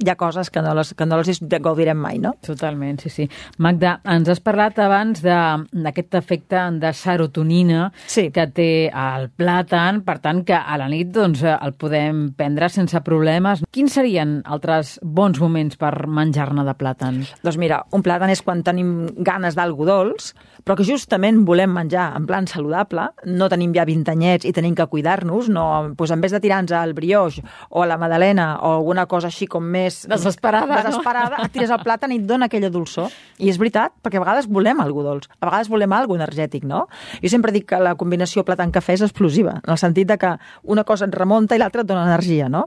hi 0.05 0.09
ha 0.11 0.17
coses 0.17 0.51
que 0.51 0.63
no 0.63 0.75
les, 0.75 0.95
que 0.95 1.07
no 1.07 1.19
les 1.21 1.41
gaudirem 1.61 1.97
mai, 1.99 2.19
no? 2.19 2.35
Totalment, 2.45 3.01
sí, 3.01 3.11
sí. 3.11 3.29
Magda, 3.59 4.01
ens 4.05 4.29
has 4.29 4.41
parlat 4.41 4.79
abans 4.79 5.23
de- 5.23 5.67
d'aquest 5.73 6.15
efecte 6.15 6.57
de 6.81 6.93
serotonina 6.93 7.93
Sí. 8.07 8.31
que 8.31 8.47
té 8.47 8.89
el 8.89 9.29
plàtan, 9.37 10.03
per 10.05 10.19
tant 10.21 10.45
que 10.45 10.55
a 10.55 10.77
la 10.79 10.89
nit 10.89 11.11
doncs, 11.13 11.43
el 11.43 11.73
podem 11.75 12.33
prendre 12.37 12.69
sense 12.69 13.01
problemes. 13.05 13.63
Quins 13.71 13.93
serien 13.93 14.43
altres 14.45 14.99
bons 15.03 15.41
moments 15.41 15.77
per 15.77 16.07
menjar-ne 16.07 16.65
de 16.65 16.75
plàtan? 16.75 17.23
Doncs 17.43 17.59
mira, 17.59 17.83
un 17.93 18.03
plàtan 18.03 18.31
és 18.31 18.43
quan 18.43 18.63
tenim 18.63 19.09
ganes 19.17 19.55
d'algú 19.57 19.85
dolç, 19.87 20.33
però 20.65 20.77
que 20.77 20.85
justament 20.85 21.45
volem 21.47 21.71
menjar 21.73 22.17
en 22.17 22.27
plan 22.27 22.47
saludable, 22.47 23.09
no 23.27 23.49
tenim 23.49 23.73
ja 23.75 23.85
20 23.85 24.09
anyets 24.11 24.45
i 24.45 24.53
tenim 24.53 24.75
que 24.75 24.87
cuidar-nos, 24.87 25.49
no, 25.49 25.67
doncs 25.97 26.11
en 26.11 26.21
vez 26.21 26.33
de 26.33 26.41
tirar-nos 26.41 26.73
al 26.73 26.93
brioix 26.95 27.41
o 27.71 27.83
a 27.83 27.87
la 27.87 27.97
magdalena 27.99 28.59
o 28.63 28.77
alguna 28.79 29.07
cosa 29.07 29.29
així 29.29 29.47
com 29.47 29.66
més... 29.67 30.03
Desesperada, 30.09 30.67
no? 30.71 30.79
Desesperada, 30.87 31.41
et 31.45 31.53
tires 31.55 31.73
el 31.75 31.83
plàtan 31.85 32.15
i 32.15 32.21
et 32.21 32.27
dona 32.29 32.47
aquella 32.51 32.71
dolçor. 32.73 33.11
I 33.43 33.51
és 33.53 33.59
veritat, 33.61 33.93
perquè 34.05 34.21
a 34.21 34.25
vegades 34.25 34.47
volem 34.49 34.81
algú 34.81 35.03
dolç, 35.05 35.27
a 35.41 35.47
vegades 35.49 35.69
volem 35.73 35.93
algo 35.97 36.17
energètic, 36.17 36.65
no? 36.65 36.87
Jo 37.23 37.31
sempre 37.33 37.53
dic 37.55 37.67
que 37.73 37.81
la 37.83 37.95
combinació 37.99 38.45
plàtan-cafè 38.47 38.97
és 38.97 39.05
explosiva, 39.07 39.59
en 39.63 39.75
el 39.75 39.79
sentit 39.83 40.09
de 40.09 40.17
que 40.23 40.33
una 40.65 40.85
cosa 40.89 41.09
et 41.11 41.15
remunta 41.15 41.57
i 41.57 41.61
l'altra 41.63 41.83
et 41.85 41.91
dona 41.91 42.07
energia, 42.07 42.49
no? 42.49 42.67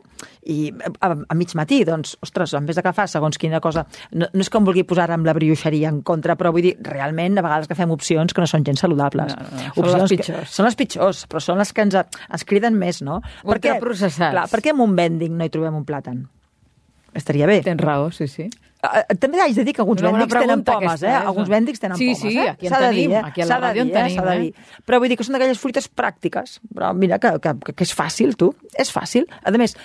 I 0.49 0.69
a, 1.01 1.13
a 1.15 1.35
mig 1.37 1.55
matí, 1.57 1.81
doncs, 1.87 2.15
ostres, 2.25 2.53
en 2.57 2.65
vez 2.69 2.77
de 2.77 2.83
agafar 2.83 3.07
segons 3.11 3.37
quina 3.41 3.59
cosa... 3.63 3.85
No, 4.11 4.27
no 4.33 4.41
és 4.45 4.49
que 4.49 4.57
em 4.59 4.65
vulgui 4.67 4.83
posar 4.87 5.09
amb 5.15 5.25
la 5.27 5.33
brioixeria 5.37 5.89
en 5.91 6.01
contra, 6.05 6.35
però 6.39 6.51
vull 6.55 6.65
dir, 6.65 6.75
realment, 6.85 7.37
a 7.39 7.43
vegades 7.45 7.69
agafem 7.69 7.91
opcions 7.95 8.33
que 8.33 8.41
no 8.43 8.47
són 8.49 8.65
gens 8.67 8.81
saludables. 8.85 9.35
No, 9.35 9.45
no, 9.49 9.61
no, 9.63 9.73
són 9.75 9.85
les 9.85 9.95
Opcions 9.95 10.09
que- 10.11 10.17
pitjors. 10.23 10.55
són 10.55 10.69
les 10.69 10.77
pitjors, 10.79 11.23
però 11.29 11.41
són 11.43 11.59
les 11.61 11.73
que 11.73 11.85
ens, 11.85 11.95
ens 12.29 12.45
criden 12.49 12.77
més, 12.79 13.01
no? 13.05 13.19
Ultraprocessats. 13.43 14.33
Clar, 14.33 14.47
per 14.51 14.61
què 14.63 14.73
en 14.73 14.81
un 14.83 14.95
vending 14.97 15.35
no 15.37 15.45
hi 15.45 15.51
trobem 15.53 15.75
un 15.77 15.85
plàtan? 15.87 16.25
Estaria 17.13 17.47
bé. 17.47 17.61
Tens 17.65 17.81
raó, 17.81 18.11
sí, 18.11 18.27
sí. 18.27 18.49
Uh, 18.79 19.01
també 19.19 19.41
haig 19.43 19.57
de 19.57 19.65
dir 19.67 19.73
que 19.75 19.81
alguns 19.83 19.99
bona 19.99 20.21
vèndics 20.21 20.39
tenen 20.39 20.61
pomes, 20.63 20.85
aquesta, 20.93 21.07
eh? 21.09 21.11
eh? 21.11 21.27
Alguns 21.27 21.49
vèndics 21.51 21.81
tenen 21.83 21.97
Sí, 21.99 22.05
pomes, 22.13 22.21
sí, 22.21 22.37
eh? 22.39 22.45
aquí 22.53 22.67
en 22.69 22.71
S'ha 22.71 22.79
de 22.79 22.87
tenim, 22.87 23.09
dir, 23.11 23.17
eh? 23.17 23.23
aquí 23.27 23.41
a 23.41 23.47
la 23.49 23.57
en 23.57 23.73
dir, 23.73 23.81
eh? 23.81 23.95
tenim, 23.97 24.15
S'ha 24.15 24.23
de 24.23 24.35
eh? 24.35 24.39
dir. 24.39 24.83
Però 24.87 24.99
vull 25.03 25.11
dir 25.11 25.17
que 25.19 25.25
són 25.27 25.35
d'aquelles 25.35 25.59
fruites 25.59 25.89
pràctiques. 25.91 26.53
Però 26.77 26.91
mira, 26.95 27.17
que, 27.19 27.33
que, 27.43 27.53
que 27.73 27.83
és 27.83 27.91
fàcil, 27.91 28.37
tu. 28.39 28.53
És 28.79 28.93
fàcil. 28.95 29.27
A 29.43 29.51
més, 29.59 29.75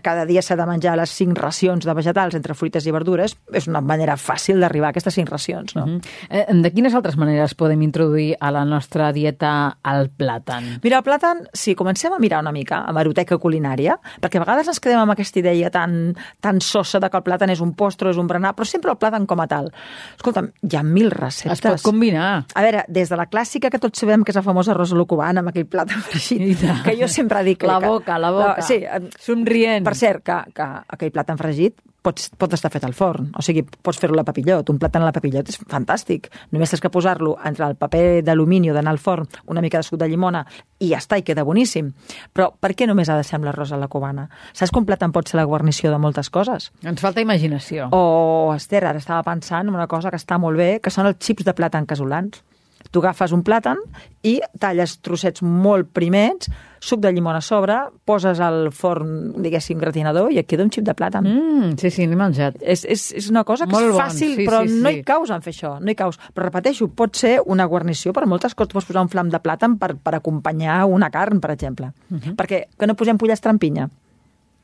cada 0.00 0.24
dia 0.24 0.40
s'ha 0.40 0.56
de 0.56 0.66
menjar 0.70 0.94
les 0.96 1.12
cinc 1.12 1.36
racions 1.36 1.84
de 1.84 1.96
vegetals 1.98 2.38
entre 2.38 2.56
fruites 2.56 2.88
i 2.88 2.94
verdures. 2.96 3.36
És 3.52 3.68
una 3.68 3.82
manera 3.84 4.16
fàcil 4.16 4.64
d'arribar 4.64 4.88
a 4.88 4.96
aquestes 4.96 5.18
cinc 5.20 5.28
racions, 5.28 5.76
no? 5.76 5.84
Mm. 5.84 6.16
Eh, 6.30 6.46
De 6.64 6.72
quines 6.72 6.96
altres 6.96 7.20
maneres 7.20 7.52
podem 7.52 7.84
introduir 7.84 8.30
a 8.40 8.48
la 8.56 8.64
nostra 8.64 9.10
dieta 9.12 9.52
el 9.84 10.08
plàtan? 10.16 10.78
Mira, 10.80 11.02
el 11.02 11.04
plàtan, 11.04 11.44
si 11.52 11.76
comencem 11.76 12.16
a 12.16 12.22
mirar 12.22 12.40
una 12.40 12.56
mica 12.56 12.86
a 12.88 12.96
Maroteca 12.96 13.36
Culinària, 13.36 13.98
perquè 14.24 14.40
a 14.40 14.46
vegades 14.46 14.72
ens 14.72 14.80
quedem 14.80 15.04
amb 15.04 15.12
aquesta 15.12 15.44
idea 15.44 15.68
tan, 15.68 16.14
tan 16.40 16.64
sosa 16.64 17.00
de 17.04 17.12
que 17.12 17.20
el 17.20 17.26
plàtan 17.28 17.52
és 17.52 17.60
un 17.60 17.76
postre, 17.76 18.14
és 18.14 18.16
un 18.16 18.29
berenar, 18.30 18.54
però 18.56 18.66
sempre 18.68 18.94
el 18.94 18.98
plàtan 19.02 19.26
com 19.30 19.42
a 19.42 19.48
tal. 19.50 19.68
Escolta'm, 20.16 20.48
hi 20.62 20.76
ha 20.78 20.82
mil 20.86 21.10
receptes. 21.10 21.58
Es 21.58 21.64
pot 21.66 21.82
combinar. 21.90 22.30
A 22.54 22.64
veure, 22.64 22.84
des 22.88 23.10
de 23.10 23.18
la 23.20 23.26
clàssica 23.30 23.70
que 23.74 23.82
tots 23.82 24.00
sabem 24.00 24.24
que 24.24 24.32
és 24.32 24.38
la 24.40 24.46
famosa 24.46 24.74
rosa 24.78 24.96
locubana 24.98 25.42
amb 25.44 25.52
aquell 25.52 25.66
plàtan 25.70 25.98
I 26.00 26.08
fregit, 26.08 26.64
que 26.86 26.96
jo 27.00 27.08
sempre 27.10 27.42
dic... 27.46 27.62
La 27.68 27.80
que- 27.82 27.90
boca, 27.92 28.18
la 28.22 28.30
boca. 28.34 28.62
Sí, 28.62 28.80
eh, 28.84 29.02
Somrient. 29.18 29.84
per 29.84 29.96
cert, 29.98 30.22
que, 30.24 30.40
que 30.54 30.68
aquell 30.96 31.12
plàtan 31.14 31.38
fregit 31.40 31.80
pot, 32.02 32.20
pot 32.38 32.54
estar 32.56 32.70
fet 32.72 32.84
al 32.86 32.94
forn, 32.96 33.30
o 33.36 33.44
sigui, 33.44 33.62
pots 33.64 34.00
fer-lo 34.00 34.16
a 34.16 34.20
la 34.20 34.26
papillot. 34.26 34.70
Un 34.72 34.80
plàtan 34.80 35.04
a 35.04 35.08
la 35.08 35.14
papillot 35.16 35.48
és 35.52 35.60
fantàstic. 35.70 36.28
Només 36.54 36.72
tens 36.72 36.82
que 36.82 36.90
posar-lo 36.92 37.36
entre 37.44 37.66
el 37.68 37.76
paper 37.80 38.22
d'alumini 38.26 38.70
o 38.70 38.76
d'anar 38.76 38.94
al 38.94 39.02
forn, 39.02 39.28
una 39.46 39.62
mica 39.64 39.80
de 39.80 39.86
suc 39.86 40.00
de 40.00 40.08
llimona, 40.08 40.44
i 40.80 40.92
ja 40.92 41.00
està, 41.00 41.18
i 41.20 41.24
queda 41.26 41.44
boníssim. 41.44 41.92
Però 42.34 42.50
per 42.58 42.72
què 42.74 42.88
només 42.88 43.10
ha 43.10 43.18
de 43.18 43.24
ser 43.26 43.38
amb 43.38 43.48
la 43.48 43.54
rosa 43.56 43.76
a 43.76 43.80
la 43.80 43.90
cubana? 43.92 44.28
Saps 44.52 44.72
un 44.76 44.86
plàtan 44.88 45.12
pot 45.12 45.28
ser 45.28 45.40
la 45.40 45.48
guarnició 45.48 45.92
de 45.92 45.98
moltes 46.00 46.30
coses? 46.30 46.70
Ens 46.82 47.02
falta 47.02 47.20
imaginació. 47.20 47.90
O, 47.92 48.52
Esther, 48.56 48.84
ara 48.86 48.98
estava 48.98 49.22
pensant 49.26 49.68
en 49.68 49.74
una 49.74 49.88
cosa 49.88 50.10
que 50.10 50.20
està 50.20 50.38
molt 50.40 50.58
bé, 50.58 50.78
que 50.80 50.92
són 50.94 51.10
els 51.10 51.20
xips 51.20 51.44
de 51.44 51.56
plàtan 51.56 51.86
casolans. 51.86 52.42
Tu 52.90 52.98
agafes 52.98 53.30
un 53.32 53.44
plàtan 53.46 53.78
i 54.26 54.40
talles 54.58 54.96
trossets 55.00 55.42
molt 55.46 55.92
primets, 55.94 56.48
suc 56.82 56.98
de 57.00 57.12
llimona 57.12 57.38
a 57.38 57.44
sobre, 57.44 57.76
poses 58.04 58.40
al 58.42 58.72
forn, 58.72 59.32
diguéssim, 59.44 59.78
gratinador 59.78 60.32
i 60.32 60.38
et 60.40 60.46
queda 60.48 60.64
un 60.64 60.70
xip 60.74 60.82
de 60.84 60.94
plàtan. 60.98 61.22
Mm. 61.28 61.76
Sí, 61.78 61.90
sí, 61.94 62.06
n'he 62.08 62.16
menjat. 62.18 62.56
És, 62.60 62.82
és, 62.84 63.04
és 63.20 63.28
una 63.30 63.44
cosa 63.44 63.66
que 63.68 63.72
Molt 63.76 63.86
és 63.86 63.92
bon, 63.94 64.00
fàcil, 64.02 64.34
sí, 64.34 64.46
però 64.48 64.62
sí, 64.66 64.74
no 64.82 64.90
sí. 64.90 64.96
hi 64.98 65.04
caus 65.06 65.30
en 65.30 65.40
fer 65.44 65.52
això, 65.54 65.74
no 65.80 65.90
hi 65.92 65.94
caus. 65.94 66.18
Però 66.34 66.48
repeteixo, 66.48 66.88
pot 66.88 67.14
ser 67.14 67.36
una 67.46 67.66
guarnició 67.70 68.12
per 68.16 68.26
moltes 68.26 68.54
coses. 68.54 68.68
Tu 68.72 68.74
pots 68.80 68.86
posar 68.90 69.02
un 69.06 69.08
flam 69.12 69.30
de 69.30 69.38
plàtan 69.38 69.78
per, 69.78 69.94
per 69.94 70.14
acompanyar 70.18 70.84
una 70.90 71.10
carn, 71.10 71.38
per 71.40 71.50
exemple. 71.52 71.92
Uh 72.10 72.14
Mhm. 72.14 72.20
-huh. 72.24 72.34
Perquè 72.36 72.64
que 72.78 72.86
no 72.86 72.94
posem 72.96 73.16
pollastre 73.18 73.50
amb 73.50 73.60
pinya. 73.60 73.88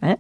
Eh? 0.02 0.16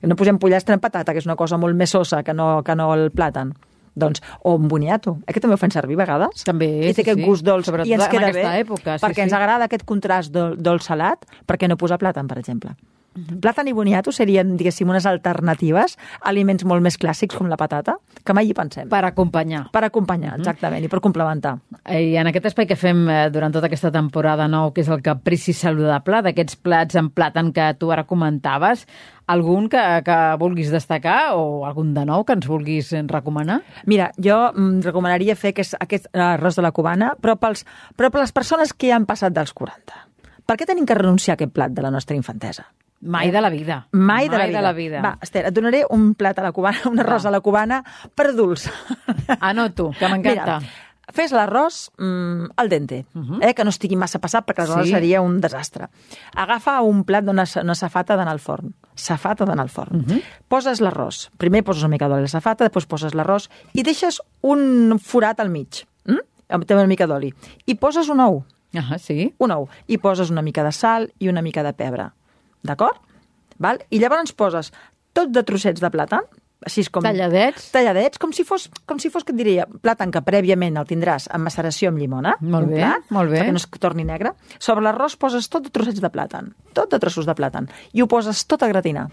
Que 0.00 0.06
no 0.06 0.16
posem 0.16 0.38
pollastre 0.38 0.72
amb 0.72 0.82
patata, 0.82 1.12
que 1.12 1.18
és 1.18 1.26
una 1.26 1.36
cosa 1.36 1.58
molt 1.58 1.74
més 1.76 1.90
sosa 1.90 2.22
que 2.22 2.32
no, 2.32 2.62
que 2.64 2.74
no 2.74 2.94
el 2.94 3.10
plàtan. 3.12 3.52
Doncs, 3.94 4.20
o 4.42 4.54
un 4.54 4.68
boniato, 4.68 5.18
eh, 5.26 5.32
que 5.32 5.40
també 5.40 5.54
ho 5.54 5.58
fan 5.58 5.70
servir 5.74 5.94
a 5.98 6.02
vegades. 6.04 6.44
També, 6.44 6.68
I 6.86 6.92
sí, 6.94 7.00
té 7.00 7.02
aquest 7.02 7.18
sí. 7.18 7.26
gust 7.26 7.44
dolç 7.44 7.66
Sobretot 7.66 7.88
i 7.90 7.92
ens 7.96 8.04
en 8.04 8.10
queda 8.10 8.28
aquesta 8.30 8.52
bé, 8.52 8.60
època, 8.62 8.98
sí, 8.98 9.04
perquè 9.06 9.14
sí. 9.22 9.26
ens 9.26 9.32
agrada 9.32 9.64
aquest 9.66 9.84
contrast 9.84 10.32
dol- 10.32 10.56
dolç-salat, 10.56 11.26
per 11.46 11.56
què 11.58 11.68
no 11.68 11.76
posar 11.76 11.98
plàtan, 11.98 12.28
per 12.30 12.38
exemple? 12.38 12.76
Plàtan 13.42 13.68
i 13.70 13.74
boniato 13.76 14.12
serien, 14.14 14.56
diguéssim, 14.56 14.88
unes 14.90 15.06
alternatives 15.08 15.96
a 16.20 16.30
aliments 16.30 16.64
molt 16.68 16.84
més 16.84 16.98
clàssics 17.00 17.36
com 17.36 17.48
la 17.50 17.58
patata, 17.60 17.96
que 18.24 18.34
mai 18.36 18.50
hi 18.50 18.56
pensem. 18.56 18.88
Per 18.90 19.02
acompanyar. 19.06 19.66
Per 19.74 19.84
acompanyar, 19.86 20.36
exactament, 20.38 20.84
i 20.84 20.90
per 20.92 21.02
complementar. 21.04 21.56
I 21.90 22.16
en 22.20 22.30
aquest 22.30 22.50
espai 22.52 22.68
que 22.70 22.78
fem 22.78 23.06
eh, 23.08 23.22
durant 23.32 23.52
tota 23.54 23.70
aquesta 23.70 23.92
temporada 23.94 24.48
nou, 24.50 24.74
que 24.74 24.84
és 24.84 24.90
el 24.92 25.02
Caprici 25.04 25.54
Saludable, 25.56 26.22
d'aquests 26.26 26.60
plats 26.62 26.98
en 27.00 27.10
plàtan 27.14 27.52
que 27.56 27.72
tu 27.80 27.90
ara 27.92 28.06
comentaves, 28.08 28.86
algun 29.30 29.68
que, 29.70 29.82
que 30.06 30.18
vulguis 30.40 30.72
destacar 30.74 31.36
o 31.38 31.64
algun 31.68 31.94
de 31.94 32.04
nou 32.08 32.24
que 32.26 32.34
ens 32.38 32.48
vulguis 32.50 32.92
eh, 32.92 33.04
recomanar? 33.06 33.60
Mira, 33.90 34.10
jo 34.18 34.38
mm, 34.50 34.82
recomanaria 34.86 35.38
fer 35.38 35.54
aquest, 35.54 35.78
aquest 35.80 36.10
eh, 36.12 36.22
arròs 36.32 36.58
de 36.58 36.66
la 36.66 36.74
cubana, 36.76 37.14
però, 37.20 37.36
pels, 37.40 37.64
però 37.96 38.10
per 38.10 38.24
les 38.24 38.34
persones 38.34 38.74
que 38.74 38.90
ja 38.90 38.98
han 38.98 39.08
passat 39.08 39.34
dels 39.36 39.54
40. 39.56 40.06
Per 40.50 40.58
què 40.58 40.66
tenim 40.66 40.86
que 40.86 40.98
renunciar 40.98 41.36
a 41.36 41.38
aquest 41.38 41.54
plat 41.54 41.74
de 41.74 41.82
la 41.84 41.92
nostra 41.94 42.18
infantesa? 42.18 42.66
Mai 43.00 43.30
de 43.30 43.40
la 43.40 43.48
vida. 43.48 43.86
Mai 43.92 44.28
de 44.28 44.36
la 44.36 44.46
vida. 44.46 44.58
de 44.58 44.62
la 44.62 44.72
vida. 44.72 45.00
Va, 45.00 45.18
Esther, 45.22 45.46
et 45.46 45.54
donaré 45.54 45.84
un 45.88 46.14
plat 46.14 46.38
a 46.38 46.42
la 46.42 46.52
cubana, 46.52 46.78
un 46.90 46.98
arròs 47.00 47.24
a 47.26 47.30
la 47.30 47.40
cubana 47.40 47.82
per 48.14 48.26
adults. 48.34 48.68
Anoto, 49.40 49.90
que 49.98 50.08
m'encanta. 50.08 50.60
Fes 51.10 51.32
l'arròs 51.34 51.88
mm, 51.98 52.52
al 52.56 52.68
dente, 52.70 53.04
uh 53.14 53.20
-huh. 53.20 53.38
eh, 53.42 53.54
que 53.54 53.64
no 53.64 53.70
estigui 53.70 53.96
massa 53.96 54.20
passat, 54.20 54.46
perquè 54.46 54.60
aleshores 54.62 54.86
Sí. 54.86 54.92
seria 54.94 55.20
un 55.20 55.40
desastre. 55.40 55.88
Agafa 56.36 56.80
un 56.82 57.02
plat 57.04 57.24
d'una 57.24 57.44
una 57.62 57.74
safata 57.74 58.16
d'anar 58.16 58.32
al 58.32 58.38
forn. 58.38 58.74
Safata 58.94 59.44
d'anar 59.44 59.62
al 59.64 59.70
forn. 59.70 59.96
Uh 59.96 60.02
-huh. 60.04 60.22
Poses 60.46 60.80
l'arròs. 60.80 61.30
Primer 61.36 61.64
poses 61.64 61.82
una 61.82 61.88
mica 61.90 62.06
d'oli 62.06 62.18
a 62.20 62.22
la 62.22 62.28
safata, 62.28 62.64
després 62.64 62.86
poses 62.86 63.12
l'arròs 63.14 63.48
i 63.72 63.82
deixes 63.82 64.20
un 64.42 64.98
forat 65.02 65.40
al 65.40 65.48
mig, 65.50 65.84
mm? 66.04 66.18
també 66.48 66.74
una 66.74 66.86
mica 66.86 67.06
d'oli. 67.06 67.34
I 67.66 67.74
poses 67.74 68.08
un 68.08 68.20
ou, 68.20 68.44
Ah, 68.72 68.98
sí? 68.98 69.34
un 69.38 69.50
ou, 69.50 69.68
i 69.88 69.98
poses 69.98 70.30
una 70.30 70.42
mica 70.42 70.62
de 70.62 70.70
sal 70.70 71.12
i 71.18 71.28
una 71.28 71.42
mica 71.42 71.62
de 71.64 71.72
pebre. 71.72 72.12
D'acord? 72.66 73.00
Val? 73.60 73.80
I 73.90 74.00
llavors 74.00 74.32
poses 74.36 74.72
tot 75.16 75.32
de 75.34 75.42
trossets 75.46 75.82
de 75.82 75.90
plàtan, 75.92 76.26
així 76.66 76.84
com... 76.92 77.04
Talladets? 77.04 77.70
Talladets, 77.72 78.20
com 78.20 78.34
si 78.36 78.44
fos, 78.44 78.68
com 78.88 79.00
si 79.00 79.08
fos 79.12 79.24
que 79.24 79.32
et 79.32 79.38
diria, 79.38 79.66
plàtan 79.84 80.12
que 80.12 80.20
prèviament 80.24 80.76
el 80.76 80.88
tindràs 80.88 81.30
amb 81.32 81.48
maceració 81.48 81.88
amb 81.92 82.00
llimona. 82.02 82.36
Molt 82.40 82.68
un 82.68 82.74
bé, 82.74 82.82
plat, 82.82 83.12
molt 83.16 83.32
bé. 83.32 83.40
Perquè 83.40 83.54
no 83.56 83.60
es 83.62 83.68
torni 83.80 84.04
negre. 84.04 84.34
Sobre 84.60 84.84
l'arròs 84.84 85.16
poses 85.20 85.48
tot 85.48 85.64
de 85.64 85.72
trossets 85.72 86.02
de 86.04 86.10
plàtan, 86.12 86.52
tot 86.76 86.92
de 86.92 87.00
trossos 87.00 87.28
de 87.28 87.36
plàtan, 87.36 87.70
i 87.96 88.04
ho 88.04 88.08
poses 88.10 88.44
tot 88.48 88.64
a 88.66 88.68
gratinar. 88.68 89.08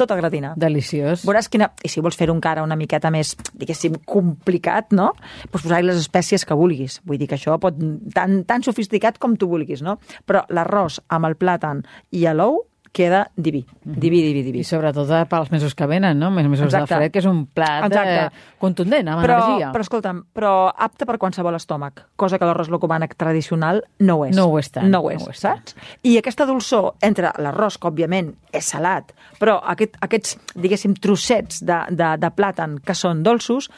Tot 0.00 0.14
a 0.14 0.16
gratinar. 0.16 0.54
Deliciós. 0.56 1.26
Veuràs 1.28 1.50
quina... 1.52 1.68
I 1.84 1.90
si 1.92 2.00
vols 2.00 2.16
fer-ho 2.16 2.32
encara 2.32 2.64
una 2.64 2.76
miqueta 2.78 3.10
més, 3.12 3.34
diguéssim, 3.52 3.98
complicat, 4.08 4.94
no? 4.96 5.10
Pots 5.52 5.66
posar-hi 5.66 5.84
les 5.84 6.00
espècies 6.00 6.46
que 6.48 6.56
vulguis. 6.56 7.02
Vull 7.04 7.20
dir 7.20 7.28
que 7.28 7.36
això 7.36 7.58
pot... 7.60 7.76
Tan, 8.16 8.40
tan 8.48 8.64
sofisticat 8.64 9.20
com 9.20 9.36
tu 9.36 9.50
vulguis, 9.50 9.84
no? 9.84 9.98
Però 10.24 10.46
l'arròs 10.48 11.02
amb 11.12 11.28
el 11.28 11.36
plàtan 11.36 11.84
i 12.16 12.24
l'ou 12.32 12.62
queda 12.92 13.30
diví. 13.36 13.64
Diví, 13.84 14.22
diví, 14.22 14.42
diví. 14.42 14.60
I 14.60 14.66
sobretot 14.66 15.08
eh, 15.14 15.22
pels 15.30 15.50
mesos 15.52 15.74
que 15.78 15.86
venen, 15.86 16.18
no? 16.18 16.30
Més 16.34 16.48
mesos 16.50 16.66
Exacte. 16.66 16.94
de 16.94 16.98
fred, 16.98 17.12
que 17.14 17.20
és 17.22 17.28
un 17.30 17.44
plat 17.46 17.86
Exacte. 17.86 18.24
eh, 18.26 18.54
contundent, 18.58 19.08
amb 19.08 19.22
però, 19.22 19.36
energia. 19.38 19.70
Però, 19.74 19.86
escolta'm, 19.86 20.22
però 20.34 20.52
apte 20.74 21.06
per 21.06 21.16
qualsevol 21.22 21.54
estómac, 21.58 22.02
cosa 22.16 22.38
que 22.38 22.48
l'arròs 22.48 22.70
locomànec 22.72 23.14
tradicional 23.20 23.84
no 24.00 24.18
ho 24.18 24.26
és. 24.26 24.34
No 24.36 24.48
ho 24.50 24.58
és 24.58 24.70
tant, 24.74 24.90
No 24.90 25.02
ho 25.04 25.10
és, 25.10 25.20
no 25.22 25.30
ho 25.30 25.34
és 25.34 25.38
saps? 25.44 25.76
I 26.02 26.16
aquesta 26.18 26.46
dolçor 26.46 26.94
entre 27.00 27.32
l'arròs, 27.38 27.78
que 27.78 27.88
òbviament 27.88 28.34
és 28.52 28.66
salat, 28.66 29.14
però 29.38 29.60
aquest, 29.62 29.96
aquests, 30.02 30.36
diguéssim, 30.56 30.94
trossets 30.98 31.62
de, 31.62 31.78
de, 31.90 32.16
de 32.18 32.30
plàtan 32.34 32.78
que 32.84 32.94
són 32.94 33.22
dolços, 33.22 33.70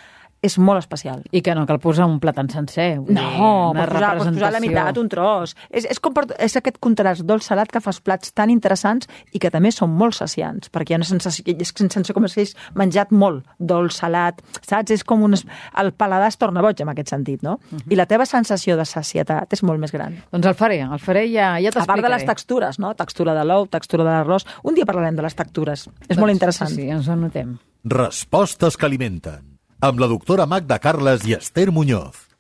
és 0.42 0.58
molt 0.58 0.82
especial. 0.82 1.22
I 1.30 1.40
que 1.40 1.54
no 1.54 1.64
cal 1.68 1.78
posar 1.78 2.06
un 2.10 2.18
plat 2.20 2.38
en 2.42 2.48
sencer. 2.50 2.98
dir, 3.00 3.14
No, 3.14 3.72
pots 3.76 3.92
posar, 3.94 4.16
pots 4.18 4.30
posar 4.34 4.52
la 4.52 4.60
meitat, 4.60 4.98
un 4.98 5.08
tros. 5.08 5.54
És, 5.70 5.86
és, 5.86 6.00
com 6.02 6.12
per, 6.16 6.26
és 6.38 6.56
aquest 6.58 6.80
contrast 6.82 7.22
dolç-salat 7.28 7.70
que 7.70 7.80
fas 7.80 8.00
plats 8.02 8.32
tan 8.34 8.50
interessants 8.50 9.06
i 9.32 9.38
que 9.38 9.50
també 9.54 9.70
són 9.70 9.94
molt 9.94 10.18
saciants, 10.18 10.68
perquè 10.72 10.92
hi 10.92 10.94
ha 10.94 11.00
una 11.00 11.08
sensació, 11.08 11.44
és 11.46 11.72
sense 11.72 12.12
com 12.12 12.26
si 12.26 12.40
hagués 12.40 12.56
menjat 12.74 13.12
molt 13.14 13.46
dolç-salat, 13.58 14.42
saps? 14.60 14.90
És 14.90 15.04
com 15.04 15.22
un... 15.22 15.36
El 15.78 15.92
paladar 15.94 16.28
es 16.32 16.36
torna 16.36 16.62
boig 16.62 16.80
en 16.82 16.90
aquest 16.92 17.14
sentit, 17.14 17.42
no? 17.42 17.58
Mhm. 17.70 17.86
I 17.92 17.96
la 17.96 18.06
teva 18.10 18.26
sensació 18.26 18.76
de 18.76 18.84
sacietat 18.84 19.52
és 19.52 19.62
molt 19.62 19.78
més 19.80 19.92
gran. 19.94 20.18
Doncs 20.32 20.46
el 20.50 20.58
faré, 20.58 20.80
el 20.82 20.98
faré 20.98 21.26
i 21.28 21.36
ja, 21.36 21.54
ja 21.62 21.70
A 21.70 21.72
part 21.72 21.86
t'explicaré. 21.86 22.02
de 22.02 22.14
les 22.16 22.26
textures, 22.26 22.78
no? 22.82 22.94
Textura 22.98 23.34
de 23.38 23.44
l'ou, 23.46 23.66
textura 23.70 24.04
de 24.04 24.10
l'arròs. 24.10 24.46
Un 24.64 24.74
dia 24.74 24.84
parlarem 24.88 25.14
de 25.16 25.22
les 25.22 25.34
textures. 25.38 25.86
És 25.86 26.16
Doncs, 26.16 26.18
molt 26.20 26.32
interessant. 26.32 26.70
Sí, 26.70 26.82
sí, 26.82 26.88
ens 26.90 27.08
ho 27.08 27.12
anotem. 27.12 27.56
Respostes 27.84 28.76
que 28.76 28.86
alimenten. 28.86 29.51
Amb 29.86 29.98
la 29.98 30.06
doctora 30.06 30.44
Magda 30.46 30.76
Carles 30.78 31.24
i 31.26 31.34
Esther 31.34 31.72
Muñoz. 31.74 32.31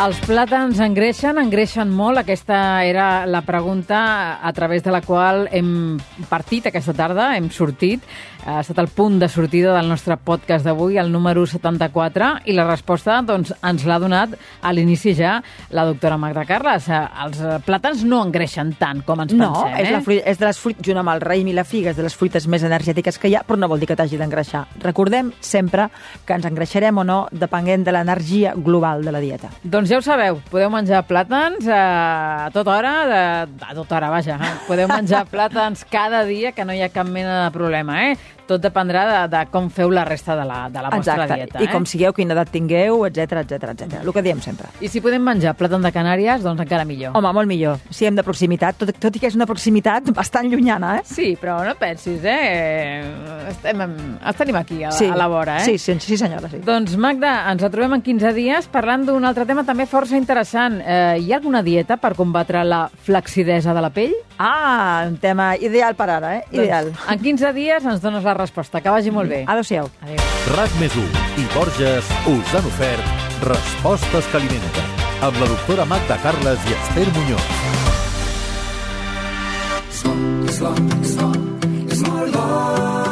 Els 0.00 0.16
plàtans 0.24 0.78
engreixen, 0.80 1.36
engreixen 1.42 1.90
molt. 1.92 2.22
Aquesta 2.22 2.56
era 2.88 3.26
la 3.28 3.42
pregunta 3.44 4.38
a 4.40 4.52
través 4.56 4.80
de 4.82 4.94
la 4.94 5.02
qual 5.04 5.42
hem 5.52 5.98
partit 6.30 6.70
aquesta 6.70 6.94
tarda, 6.96 7.34
hem 7.36 7.50
sortit. 7.52 8.06
Ha 8.48 8.62
estat 8.62 8.78
el 8.80 8.88
punt 8.88 9.18
de 9.20 9.28
sortida 9.28 9.74
del 9.74 9.90
nostre 9.90 10.16
podcast 10.16 10.64
d'avui, 10.64 10.96
el 10.96 11.10
número 11.12 11.42
74, 11.44 12.30
i 12.48 12.54
la 12.56 12.64
resposta 12.64 13.18
doncs, 13.28 13.50
ens 13.60 13.84
l'ha 13.84 13.98
donat 14.00 14.32
a 14.64 14.72
l'inici 14.72 15.12
ja 15.18 15.34
la 15.76 15.84
doctora 15.84 16.16
Magda 16.16 16.46
Carles. 16.48 16.88
Eh, 16.88 17.02
Els 17.26 17.42
eh, 17.44 17.58
plàtans 17.66 18.00
no 18.08 18.22
engreixen 18.24 18.72
tant 18.80 19.02
com 19.04 19.20
ens 19.20 19.34
No, 19.36 19.50
pensem. 19.52 19.76
és, 19.82 19.90
eh? 19.90 19.92
la 19.98 20.00
fruita, 20.06 20.24
és 20.32 20.40
de 20.40 20.48
les 20.48 20.62
fruites, 20.64 20.86
junt 20.88 21.02
amb 21.02 21.12
el 21.12 21.20
raïm 21.20 21.52
i 21.52 21.56
la 21.58 21.66
figa, 21.68 21.92
és 21.92 22.00
de 22.00 22.08
les 22.08 22.16
fruites 22.16 22.48
més 22.48 22.64
energètiques 22.64 23.20
que 23.20 23.28
hi 23.28 23.36
ha, 23.36 23.44
però 23.44 23.60
no 23.60 23.68
vol 23.68 23.84
dir 23.84 23.90
que 23.92 23.98
t'hagi 24.00 24.16
d'engreixar. 24.16 24.64
Recordem 24.80 25.34
sempre 25.44 25.90
que 26.24 26.40
ens 26.40 26.48
engreixarem 26.48 26.96
o 26.96 27.04
no 27.04 27.20
depenent 27.30 27.84
de 27.84 27.92
l'energia 27.92 28.54
global 28.56 29.04
de 29.04 29.12
la 29.12 29.20
dieta. 29.20 29.52
Doncs 29.62 29.89
ja 29.90 29.98
ho 29.98 30.02
sabeu, 30.06 30.36
podeu 30.52 30.70
menjar 30.70 31.00
plàtans 31.08 31.66
eh, 31.66 31.74
a 31.74 32.50
tota 32.54 32.76
hora, 32.76 32.92
de, 33.10 33.22
a 33.66 33.74
tota 33.74 33.96
hora, 33.98 34.10
vaja, 34.12 34.36
eh? 34.38 34.50
podeu 34.68 34.86
menjar 34.86 35.24
plàtans 35.32 35.82
cada 35.90 36.22
dia, 36.28 36.52
que 36.54 36.62
no 36.64 36.76
hi 36.76 36.84
ha 36.84 36.92
cap 36.94 37.08
mena 37.10 37.40
de 37.42 37.50
problema, 37.56 37.96
eh? 38.06 38.12
Tot 38.50 38.62
dependrà 38.62 39.04
de, 39.06 39.18
de 39.30 39.44
com 39.52 39.68
feu 39.70 39.92
la 39.94 40.02
resta 40.08 40.34
de 40.34 40.44
la, 40.46 40.64
de 40.72 40.82
la 40.82 40.90
vostra 40.90 41.14
Exacte. 41.14 41.36
dieta. 41.38 41.60
I 41.62 41.68
eh? 41.68 41.70
com 41.70 41.84
sigueu, 41.86 42.14
quina 42.16 42.34
edat 42.34 42.50
tingueu, 42.50 43.04
etc 43.06 43.44
etc 43.44 43.68
etc. 43.76 44.00
El 44.02 44.10
que 44.16 44.24
diem 44.26 44.40
sempre. 44.42 44.72
I 44.82 44.90
si 44.90 45.02
podem 45.04 45.22
menjar 45.22 45.54
plàtan 45.58 45.84
de 45.86 45.92
Canàries, 45.94 46.42
doncs 46.42 46.64
encara 46.64 46.86
millor. 46.88 47.14
Home, 47.18 47.30
molt 47.36 47.50
millor. 47.50 47.78
Si 47.94 48.08
hem 48.08 48.18
de 48.18 48.24
proximitat, 48.26 48.80
tot, 48.80 48.90
tot 48.98 49.14
i 49.14 49.22
que 49.22 49.30
és 49.30 49.38
una 49.38 49.46
proximitat 49.46 50.10
bastant 50.16 50.50
llunyana, 50.50 50.96
eh? 50.98 51.04
Sí, 51.06 51.36
però 51.38 51.60
no 51.66 51.76
pensis, 51.78 52.24
eh? 52.26 53.04
Estem, 53.52 53.84
ens 53.86 54.40
tenim 54.40 54.58
aquí, 54.58 54.82
a, 54.82 54.90
a 54.90 55.20
la 55.20 55.30
vora, 55.30 55.60
eh? 55.60 55.68
Sí, 55.68 55.78
sí, 55.78 55.94
sí 56.02 56.18
senyora, 56.18 56.50
sí. 56.50 56.62
Doncs, 56.66 56.96
Magda, 56.98 57.36
ens 57.52 57.62
trobem 57.70 57.94
en 58.00 58.02
15 58.02 58.34
dies 58.34 58.66
parlant 58.72 59.06
d'un 59.06 59.30
altre 59.30 59.46
tema 59.46 59.62
també 59.68 59.86
força 59.86 60.18
interessant. 60.18 60.80
Eh, 60.82 61.20
hi 61.22 61.30
ha 61.30 61.38
alguna 61.38 61.62
dieta 61.62 62.00
per 62.02 62.16
combatre 62.18 62.64
la 62.66 62.88
flacidesa 63.06 63.76
de 63.76 63.86
la 63.86 63.94
pell? 63.94 64.18
Ah, 64.42 65.04
un 65.06 65.18
tema 65.20 65.52
ideal 65.60 65.94
per 65.94 66.08
ara, 66.08 66.30
eh? 66.38 66.44
Ideal. 66.50 66.86
Doncs, 66.94 67.08
en 67.12 67.20
15 67.20 67.52
dies 67.52 67.84
ens 67.84 68.00
dones 68.00 68.24
la 68.24 68.32
resposta. 68.38 68.80
Que 68.80 68.88
vagi 68.88 69.12
molt 69.12 69.28
bé. 69.28 69.42
Adéu-siau. 69.44 69.90
Adéu. 70.00 70.22
RAC 70.56 70.78
més 70.80 70.96
i 70.96 71.44
Borges 71.52 72.08
us 72.30 72.54
han 72.56 72.70
ofert 72.72 73.04
Respostes 73.44 74.26
que 74.32 74.40
alimenten 74.40 74.88
amb 75.28 75.36
la 75.40 75.48
doctora 75.52 75.84
Magda 75.84 76.16
Carles 76.24 76.64
i 76.68 76.76
Esther 76.78 77.08
Muñoz. 77.12 77.70